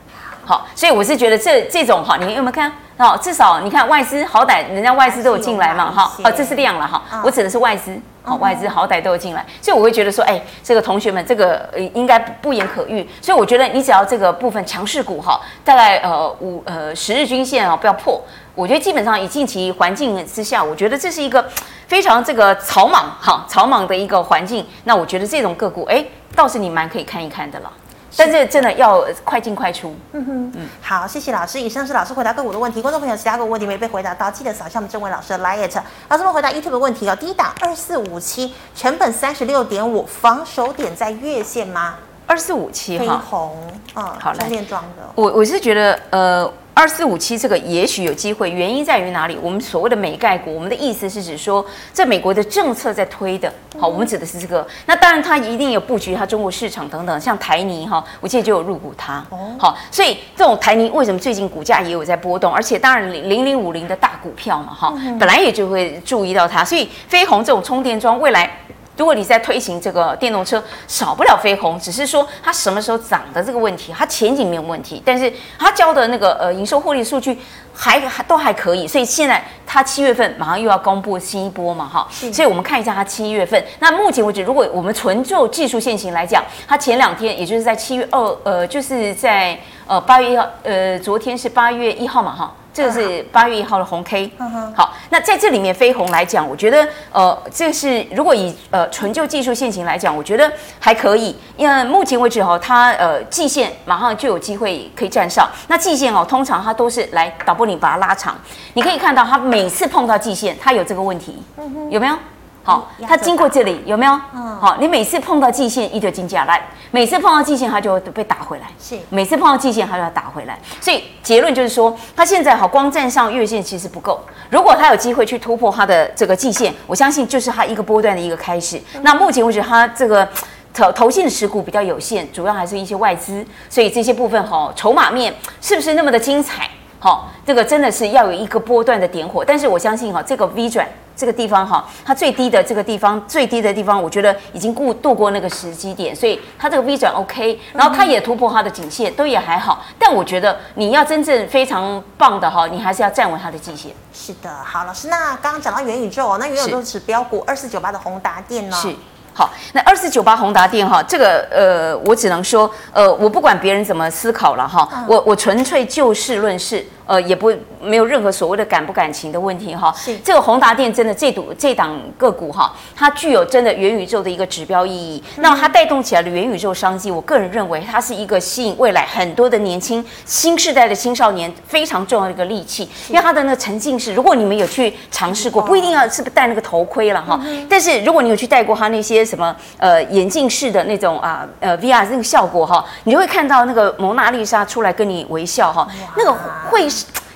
[0.44, 2.72] 好，所以我是觉得这这种哈，你有没有看？
[2.98, 18.22] 哦，至少你看外资，好歹人家外资都有进来嘛，哈，哦，这是量了哈，我指的是外资，好，外资好歹都有进来，所以我会觉得说，哎，这个同学们，这个应该不言可喻，所以我觉得你只要这个部分强势股哈，大概呃五呃十日均线啊不要破，
[18.54, 21.44] 我觉得基本上以近期环境之下，我觉得这是一个
[21.88, 26.04] 非常这个草莽哈草莽的一个环境，那我觉得这种个股，哎，
[26.36, 27.72] 倒是你蛮可以看一看的了。
[28.16, 29.94] 但是真的要快进快出。
[30.12, 31.61] 嗯哼，嗯，好，谢谢老师。
[31.61, 35.81] 以上是老师回答个股的问题，观众朋友其他个股问题没被回答到，记得扫一下我们正位老师的 liet。
[36.09, 37.16] 老师们回答 YouTube 的问题哦。
[37.16, 41.96] 第一档二四五七，成本三十六点五，防守点在月线吗？
[42.27, 43.57] 二四五七哈，飞鸿，
[43.96, 45.03] 嗯，好，充电桩的。
[45.14, 46.53] 我我是觉得，呃。
[46.74, 49.37] 二四五七这个也许有机会，原因在于哪里？
[49.42, 54.66] 我们所谓的美概股，我们的意思是指说，这美国的政策在推的，好，我们指的是这个。
[54.87, 59.22] 那当然，它一定有布局它中国市场等等，像台泥哈，我记得就有入股它，
[59.58, 62.50] 好，所以这种台泥为什么最近股价也有在波动？
[62.50, 68.50] 而且当然零零五零的大股票嘛，哈，本来也就会注意到它，所以飞鸿这种充电桩未来。
[68.96, 77.38] 如果你在推行这个电动车，少不了飞鸿，只是说它什么时候涨的这个问题，它前景没有问题，但是它交的那个呃营收获利数据
[77.74, 83.64] 还还都还可以，所以现在它七月份马上又要公布新一波嘛，哈，所以我们看一下它七月份。
[83.78, 92.55] 那目前为止，如果我们纯就技术线型来讲，它前两天也就是在七月二呃，就是在呃八月一号，呃昨天是八月一号嘛，哈。
[92.72, 94.30] 这个是八月一号的红 K，
[94.74, 105.46] 好，那在这里面飞鸿来讲，我觉得呃，这个是如果以呃纯就技术线型来讲，我觉得还可以，因为目前为止哈，它呃季线马上就有机会可以站上。
[105.68, 108.37] 那季线哦，通常它都是来导播你把它拉长，
[108.72, 111.42] 你可以看到它每次碰到季线，它有这个问题，
[111.90, 112.16] 有没有？
[112.64, 114.12] 好，它经过这里有没有？
[114.33, 118.66] 嗯，好，你每次碰到季线，一就金价来，每次碰到季线，它就会被打回来。
[118.81, 120.57] 是，每次碰到季线，它就要打回来。
[120.81, 124.20] 所以结论就是说，它现在好光站上月线其实不够。
[124.48, 128.81] 如果它有机会去突破它的这个季线，我相信就是它一个波段的一个开始。
[129.03, 130.29] 那目前为止，它这个
[130.72, 136.70] 投投信的持股比较有限，主要还是一些外资，所以这些部分哈，筹码面是不是那么的精彩？
[137.02, 139.44] 好，这个真的是要有一个波段的点火。
[139.44, 140.88] 但是我相信哈，这个 V 转。
[141.14, 149.84] 这个地方哈，它最低的这个地方，最低的地方，我觉得已经过度过那个时机点，所以它这个 V 转 OK，然后它也突破它的颈线，都也还好。
[149.98, 153.92] 但我觉得你要真正非常棒的哈，你还是要站稳它的季线。
[154.14, 158.76] 是的，好，老师，那刚刚讲到元宇宙哦，那元宇宙指标股二四九八的宏达电呢？
[158.80, 158.94] 是。
[159.34, 166.84] 好，那二四九八宏达电哈，这个呃，我只能说，呃，我不管别人怎么思考了哈，我我纯粹就事论事。
[167.12, 169.92] 呃，也不没有任何所谓的感不感情的问题哈。
[169.94, 175.22] 是这个宏达电真的这赌这档个股哈，它具有真的元宇宙的一个指标意义。
[175.37, 182.88] 那么它带动起来的元宇宙商机，我个人认为它是一个吸引未来很多的年轻新时代的青少年非常重要的一个利器。
[183.11, 187.38] 因为它的那个沉浸式，如果你们有去尝试过，不一定要是不是戴那个头盔了哈。
[187.68, 196.35] 但是如果你有去戴过它那些什么呃眼镜式的那种啊呃 VR 那个效果哈，你就会看到那个蒙娜丽莎出来跟你微笑哈，那个
[196.70, 196.88] 会。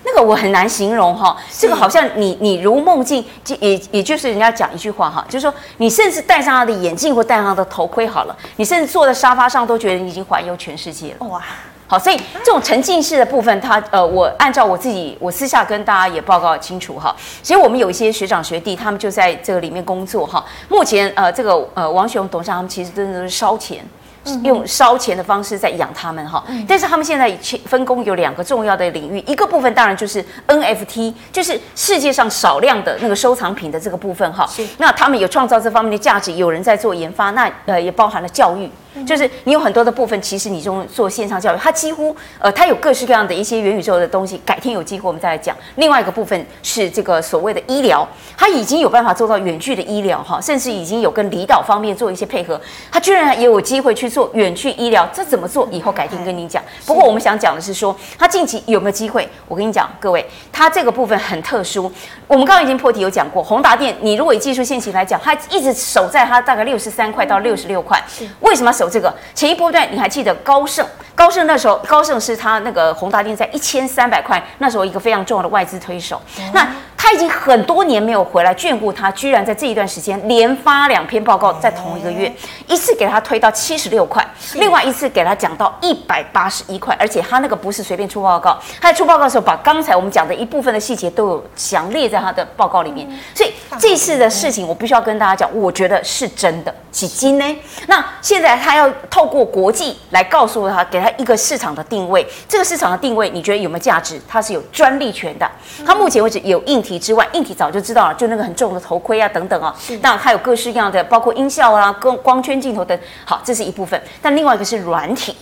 [0.04, 3.24] 那个我很难形容哈，这个好像你你如梦境，
[3.58, 11.26] 也也就是人家讲一句话哈，就是说你甚至戴上他的眼镜或戴上他的头盔好了，你甚至坐在沙发上都觉得你已经环游全世界了。
[11.26, 11.42] 哇，
[11.88, 17.14] 好，所以这种沉浸式的部分，它呃，我按照我自己，我私下跟大家也报告清楚哈。
[17.42, 20.44] 其实我们有一些学长学弟，他们就在这个里面工作哈。
[20.68, 23.84] 目前呃，这个呃王雄董事长他们其实真的都是烧钱。
[24.42, 26.44] 用烧钱的方式在养他们哈。
[26.68, 27.30] 但是他们现在
[27.66, 34.48] 分工有两个重要的领域，一个部分当然就是 NFT，就是世界上少量的那个收藏品的这个部分哈。
[34.78, 38.70] 那他们有创造这方面的价值，有人在做研发，那呃也包含了教育。
[39.04, 44.40] 就是你有很多的部分，其实你中做线上教育，它几乎呃，它有各式各样的一些元宇宙的东西。
[44.46, 45.56] 改天有机会我们再来讲。
[45.74, 52.58] 另外一个部分是这个所谓的医疗，它已经有办法做到远距的医疗哈，甚至已经有跟离岛方面做一些配合。
[52.90, 55.68] 它居然也有机会去做远距医疗，这怎么做？
[55.70, 56.62] 以后改天跟你讲。
[56.86, 59.28] 不过我们想讲的是说，它近期有没有机会？
[59.46, 61.90] 我跟你讲，各位，它这个部分很特殊。
[62.26, 68.02] 我们刚刚已经破题有讲过，宏达电，你如果以技术线型来讲，它一直守在它大概六十三块到六十六块，
[68.40, 68.85] 为什么守？
[68.88, 70.86] 这个前一波段你还记得高盛？
[71.14, 76.20] 高盛那时候，高盛是他那个宏达电在一千三百块，那时候一个非常重要的外资推手。
[76.52, 76.68] 那
[77.06, 82.34] 他已经很多年没有回来眷顾他，居然在这一段时间连发两篇报告，在同一个月，
[82.66, 96.74] 一次给他推到七十六块，另外一次给他讲到一百八十一块，而且他那个不是随便出报告，他在出报告的时候把刚才我们讲的一部分的细节都有详列在他的报告里面，所以这次的事情我必须要跟大家讲，我觉得是真的。
[96.90, 97.44] 几斤呢？
[97.88, 102.26] 那现在他要透过国际来告诉他，给他一个市场的定位。
[102.48, 104.18] 这个市场的定位，你觉得有没有价值？
[104.26, 105.46] 它是有专利权的。
[105.84, 109.74] 他目前为止有硬体之外，硬体早就知道了，就那个很重的头盔啊等等啊。
[110.02, 112.98] 当然还有各式各样的，包括音效啊、光光圈镜头等。
[113.24, 114.00] 好，这是一部分。
[114.20, 115.36] 但另外一个是软体。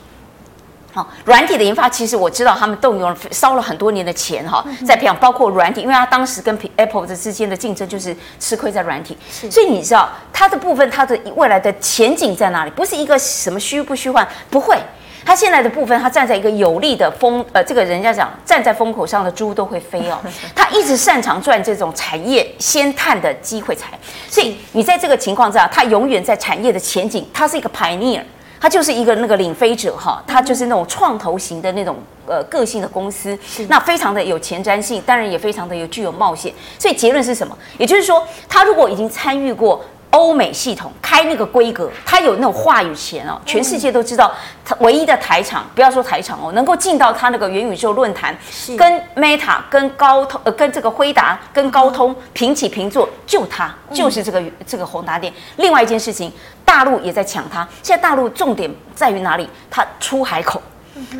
[0.92, 9.18] 好，软体的研发其实我知道，他们动用了烧了很多年的钱哈，在培养，包括软体，因为他当时跟 Apple 的之间的竞争就是吃亏在软体，
[9.50, 12.70] 所以你知道它的部分，它的未来的前景在哪里？
[12.70, 14.78] 不是一个什么虚不虚幻，不会，
[15.24, 20.18] 它现在的部分，它站在一个有利的风，呃，这个人家讲站在风口上的猪都会飞哦，
[20.54, 23.98] 它一直擅长赚这种产业先探的机会财，
[24.28, 28.22] 所以你在这个情况下，它永远在产业的前景，它是一个 pioneer。
[28.60, 36.50] 它就是一个那个领飞者哈，它就是那种创投型的那种呃个性的公司，那非常的有前瞻性，当然也非常的有具有冒险。
[36.78, 37.54] 所以结论是什么？
[37.76, 39.84] 也就是说，他如果已经参与过。
[40.10, 44.32] 欧美系统开那个规格，它有那种话语权哦，全世界都知道，
[44.64, 48.36] 它唯一的台场，不要说台场哦，能够进到它那个元宇宙论坛，
[48.78, 55.32] 跟 Meta、跟高通、呃，跟这个辉达、跟高通平起平坐，就它，就是这个这个宏达电。
[55.56, 56.32] 另外一件事情，
[56.64, 57.66] 大陆也在抢它。
[57.82, 59.48] 现在大陆重点在于哪里？
[59.70, 60.62] 它出海口。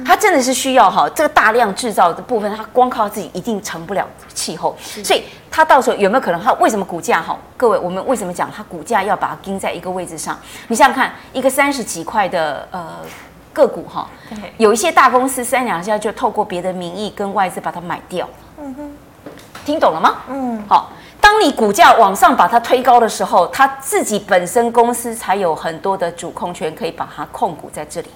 [0.04, 6.40] 它真的是需要哈，这个大量制造的部分，它光靠自己一定成不了气候，所以它到时候有没有可能？
[6.40, 7.36] 它为什么股价哈？
[7.56, 10.38] 各位，我们为什么讲它股价要把它盯在一个位置上？
[10.68, 12.98] 你想想看，一个三十几块的呃
[13.52, 14.08] 个股哈，
[14.58, 18.28] 有一些大公司三两下就透过别的名义跟外资把它买掉。
[18.58, 18.92] 嗯哼，
[19.64, 20.22] 听懂了吗？
[20.28, 28.08] 嗯，好，当你股价往上把它推高的时候，它自己本身公司才有很多的主控权可以把它控股在这里。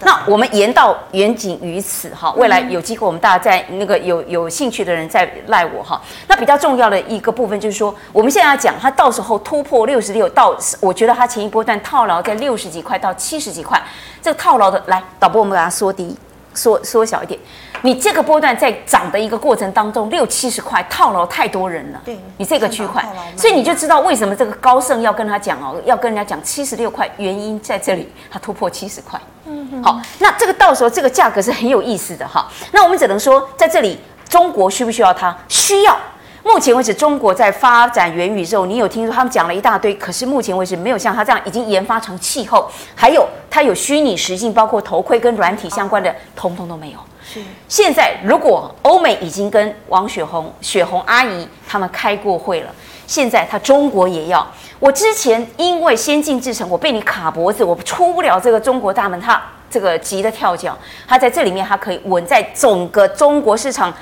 [0.00, 6.00] 那我们言到远景于此哈，未来有机会我们大家在那个有有兴趣的人再赖我哈。
[6.28, 13.82] 那比较重要的一个部分就是说，我们现在要讲它到时候突破六十六到，我觉得它前一波段套牢在六十几块到七十几块，
[14.20, 16.16] 这个套牢的来导播我们把它缩低
[16.54, 17.38] 缩缩小一点。
[17.84, 22.00] 你这个波段在涨的一个过程当中，六七十块套牢太多人了。
[22.04, 23.04] 对，你这个区块，
[23.36, 29.20] 所以你就知道为什么这个高盛要跟他讲哦，要跟人家讲七十六块，原因在这里，它突破七十块。
[29.46, 32.48] 嗯哼，好，那这个到时候这个价格是很有意思的哈。
[32.70, 33.98] 那我们只能说，在这里
[34.28, 35.36] 中国需不需要它？
[35.48, 35.98] 需要。
[36.44, 46.98] 目前为止，中国在发展元宇宙，你有听说他们讲了一大堆，可是目前为止没有像他这样已经研发成气候，还有它有虚拟实境，包括头盔跟软体相关的，通通都没有。
[47.24, 47.40] 是。
[47.68, 52.70] 现在如果欧美已经跟王雪红、雪红阿姨他们开过会了，
[53.06, 54.44] 现在他中国也要。
[54.80, 59.40] 我之前因为先进制程，我被你卡脖子，我出不了这个中国大门，他
[59.70, 60.76] 这个急得跳脚，
[61.06, 63.94] 他在这里面他可以稳在整个中国市场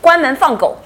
[0.00, 0.76] 关门放狗。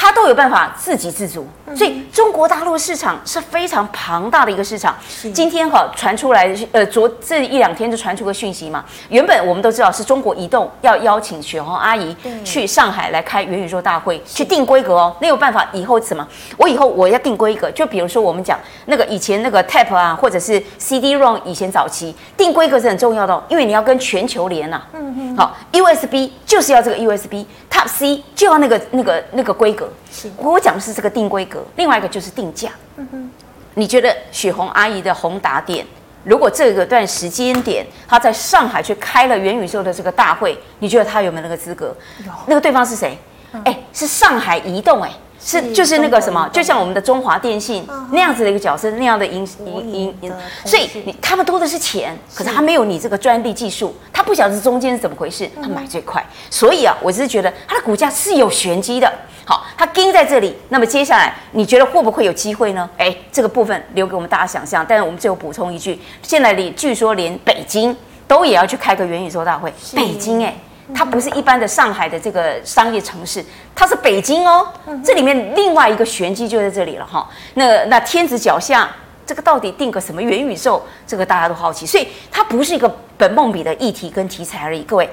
[0.00, 1.44] 它都有办法自给自足，
[1.74, 4.96] 所以中国大陆市场是非常庞大的一个市场。
[5.34, 8.84] 今天哈传出来，呃，昨这一两天就传出个讯息嘛。
[9.08, 15.16] 原本我们都知道是中国移动要邀请雪红阿姨去上海来开元宇宙大会，去定规格哦。
[15.20, 16.24] 那有办法以后什么？
[16.56, 24.80] 我以后我要定规格，就比如说我们讲那个以前那个 Tap 啊，或者是 CD-ROM 以前早期定规格是很重要的哦，因为你要跟全球连呐。
[24.92, 25.36] 嗯嗯。
[25.36, 29.87] 好，USB 就是要这个 USB，Type C 就要那个那个那个规格。
[30.10, 32.70] 是我讲的是这个定规格，另外一个就是定价。
[32.96, 33.30] 嗯哼，
[33.74, 35.86] 你觉得许红阿姨的宏达店，
[36.24, 41.94] 如果这个段时间点她在上海去开了元宇宙的这个大会，你觉得她有没有那个资格？
[42.26, 42.32] 有。
[42.46, 43.16] 那个对方是谁？
[43.52, 45.00] 哎、嗯，是上海移动。
[45.02, 45.10] 哎，
[45.40, 50.32] 是就是那个什么，就像我们的中华电信那样子的一个角色，那样的营营营，
[50.64, 59.12] 所以你他们多的是钱，可是他没有你这个专利技术，他不晓得中间是怎么回事，他买最快，所以啊，我只是觉得它的股价是有玄机的。
[59.44, 62.90] 好，它盯在这里，那么接下来你觉得会不会有机会呢？
[62.98, 64.84] 哎，这个部分留给我们大家想象。
[64.86, 70.54] 但是我们最后补充一句，现在连据说连北京都也要去开个元宇宙大会，北京哎。
[70.94, 74.66] 它不是一般的上海的这个商业城市，它是北京哦。
[75.04, 77.28] 这里面另外一个玄机就在这里了哈。
[77.54, 78.88] 那那天子脚下，
[79.26, 80.82] 这个到底定个什么元宇宙？
[81.06, 81.84] 这个大家都好奇。
[81.84, 84.82] 所以它不是一个本梦比的议题跟题材而已。
[84.82, 85.08] 各位，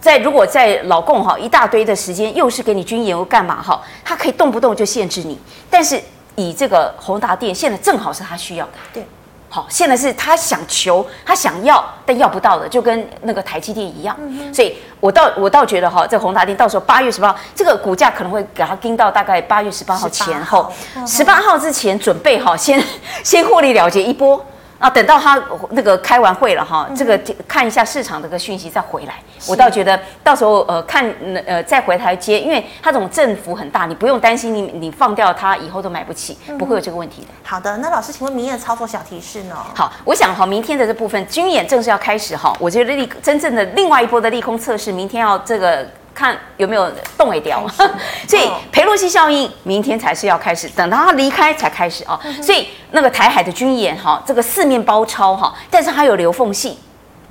[0.00, 3.80] 在如果在老共哈一大堆的时间，又是给你军演又干嘛哈？
[4.04, 5.38] 它可以动不动就限制你。
[5.70, 6.00] 但是
[6.34, 8.72] 以这个宏达电，现在正好是他需要的。
[8.92, 9.06] 对。
[9.54, 14.16] 好，现在是他想求，他想要，但要不到的，就跟那个台积电一样。
[14.18, 20.72] 嗯、所以我倒我倒觉得哈，这个宏达电到时候八月十八号，这个股价可能会给它盯到大概八月十八号前后，
[21.06, 22.82] 十八号之前准备好，先
[23.22, 24.42] 先获利了结一波。
[24.82, 27.16] 啊，等到他那个开完会了哈，这个
[27.46, 29.14] 看一下市场这个讯息再回来。
[29.46, 31.08] 我倒觉得到时候呃看
[31.46, 37.28] 呃再回台接，因为他这种振幅很大，你不用担心你你放掉它以后都买不起，不会有这个问题的。
[37.44, 39.54] 好的，那老师，请问明天的操作小提示呢？
[39.72, 45.86] 好，我想哈，明天的这部分军演正式要开始哈，我觉得利真正的另外一波的利空测试，明天要这个。
[46.14, 47.66] 看有没有动一掉，
[48.28, 52.20] 所以裴洛西效应明天才是要开始，等到他离开才开始啊。
[52.42, 56.78] 所以那个台海的军演哈，这个四面包抄哈，但是它有留缝隙。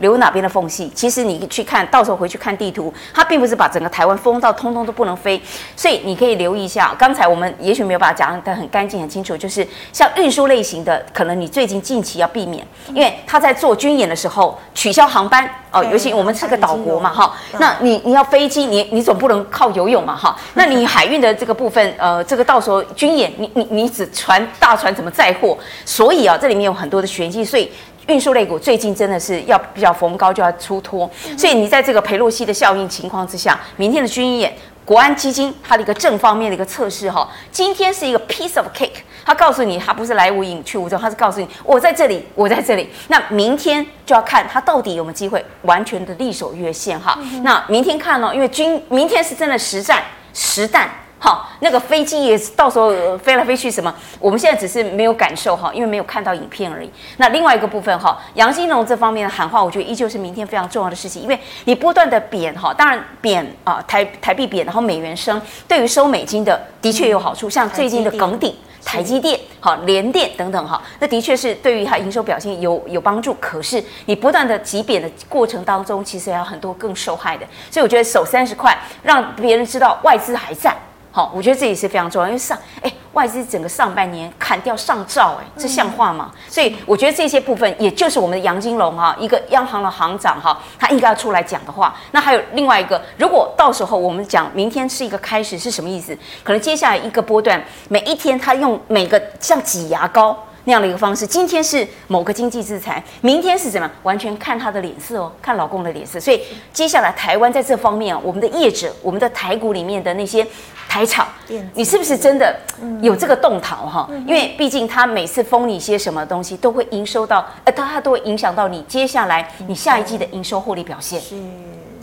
[0.01, 0.89] 留哪边的缝隙？
[0.93, 5.41] 其实你去看到时候回去看地图，它并不是把整个台湾封到通通都不能飞，
[5.75, 6.93] 所以你可以留意一下。
[6.99, 25.57] 刚才我们也许没有把它讲得很干净很清楚，就是像运输类型的，可能你最近近期要避免，因为他在做军演的时候取消航班哦，尤其我们是个岛国嘛哈，那你你要飞机，你你总不能靠游泳嘛哈， 那你海运的这个部分，呃，这个到时候军演，你你你只船大船怎么载货？
[25.85, 27.71] 所以啊，这里面有很多的玄机，所以。
[28.07, 42.89] 运输类股最近真的是要比较逢高就要出脱，所以你在这个裴洛西的效应情况之下，明天的军演，国安基金它的一个正方面的一个测试哈，今天是一个 piece of cake，它告诉你它不是来无影去无踪，它是告诉你我在这里，我在这里。
[43.07, 47.17] 那明天就要看它到底有没有机会完全的力守月线哈。
[47.43, 50.89] 那明天看呢，因为军明天是真的实战实弹。
[51.23, 53.93] 好，那个飞机也是到时候飞来飞去什么？
[54.19, 56.89] 我们现在只是没有感受哈，因为没有看到影片而已。
[57.17, 67.47] 那另外一个部分哈，杨金龙这方面的喊话，我觉得依旧是明天非常重要的事情，因为你不断的贬哈，当然贬啊台台币贬，然后美元升，对于收美金的的确有好处。
[67.47, 73.31] 像最近的梗顶、台积电、好联电等等哈，那的确是对于它营收表现有有帮助。
[73.39, 77.45] 可是你不断的急贬的过程当中，其实还有很多更受害的。
[77.69, 80.75] 所以我觉得守三十块，让别人知道外资还在。
[81.11, 86.31] 好，我觉得这也是非常重要，因为上哎外资整个上半年砍掉上兆，哎，这像话吗？
[86.47, 91.93] 所以我觉得这些部分，也就是我们的杨金龙哈，一个央行的行长哈，他应该要出来讲的话。
[92.11, 96.17] 那还有另外一个，如果到时候我们讲明天是一个开始，是什么意思？
[96.43, 100.37] 可能接下来一个波段，每一天他用每个像挤牙膏。
[100.63, 103.89] 那样的一个方式，今天是某个经济制裁，明天是怎么？
[104.03, 106.19] 完全看他的脸色哦，看老公的脸色。
[106.19, 106.39] 所以
[106.71, 110.45] 接下来台湾在这方面啊，我们的业者，我们的台股里面的那些
[110.91, 111.25] 台厂，
[111.73, 112.53] 你是不是真的
[113.01, 114.09] 有这个动淘哈？
[114.27, 121.21] 因为毕竟他每次封你一些什么东西，都会营收到，呃，他他都会影响到你接下来你下一季的营收获利表现。
[121.21, 121.35] 是，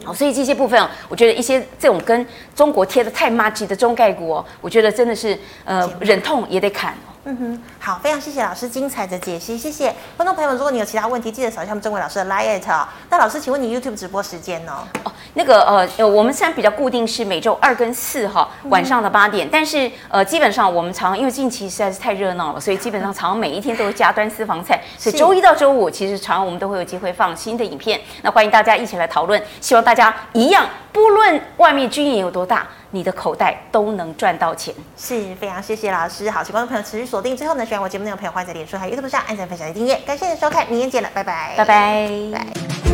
[0.03, 2.26] 好，所以这些部分，我觉得一些这种跟
[2.57, 6.95] 中国贴的太麻吉的中概股哦，我觉得真的是呃忍痛也得砍。
[7.31, 10.57] 嗯哼，好，非常谢谢老师精彩的解析，谢谢观众朋友们。
[10.57, 12.89] 如果你有其他问题，记得扫一下我们中伟老师的 LINE 哦。
[13.11, 14.72] 那老师，请问你 YouTube 直播时间呢？
[15.05, 15.62] 哦，那个
[15.99, 28.01] 呃，我们现在比较固定是每周二跟四哈晚上的八点，但是呃，基本上我们常因为近期实在是太热闹了，所以基本上常常每一天都会加端私房菜， 所以周一到周五其实常常我们都会有机会放新的影片。
[28.22, 32.66] 那欢迎大家一起来讨论，希望大家一样，不论外面军营有多大。
[32.91, 36.30] 你的口袋都能赚到钱，是非常谢谢老师。
[36.30, 37.36] 好，请观众朋友持续锁定。
[37.36, 39.95] 最后呢，喜欢我节目内容的朋友，欢迎在脸书还有 YouTube 上按赞、分享、订阅。
[40.07, 42.09] 感谢你的收看，明天见了，拜拜，拜拜。
[42.32, 42.88] 拜拜。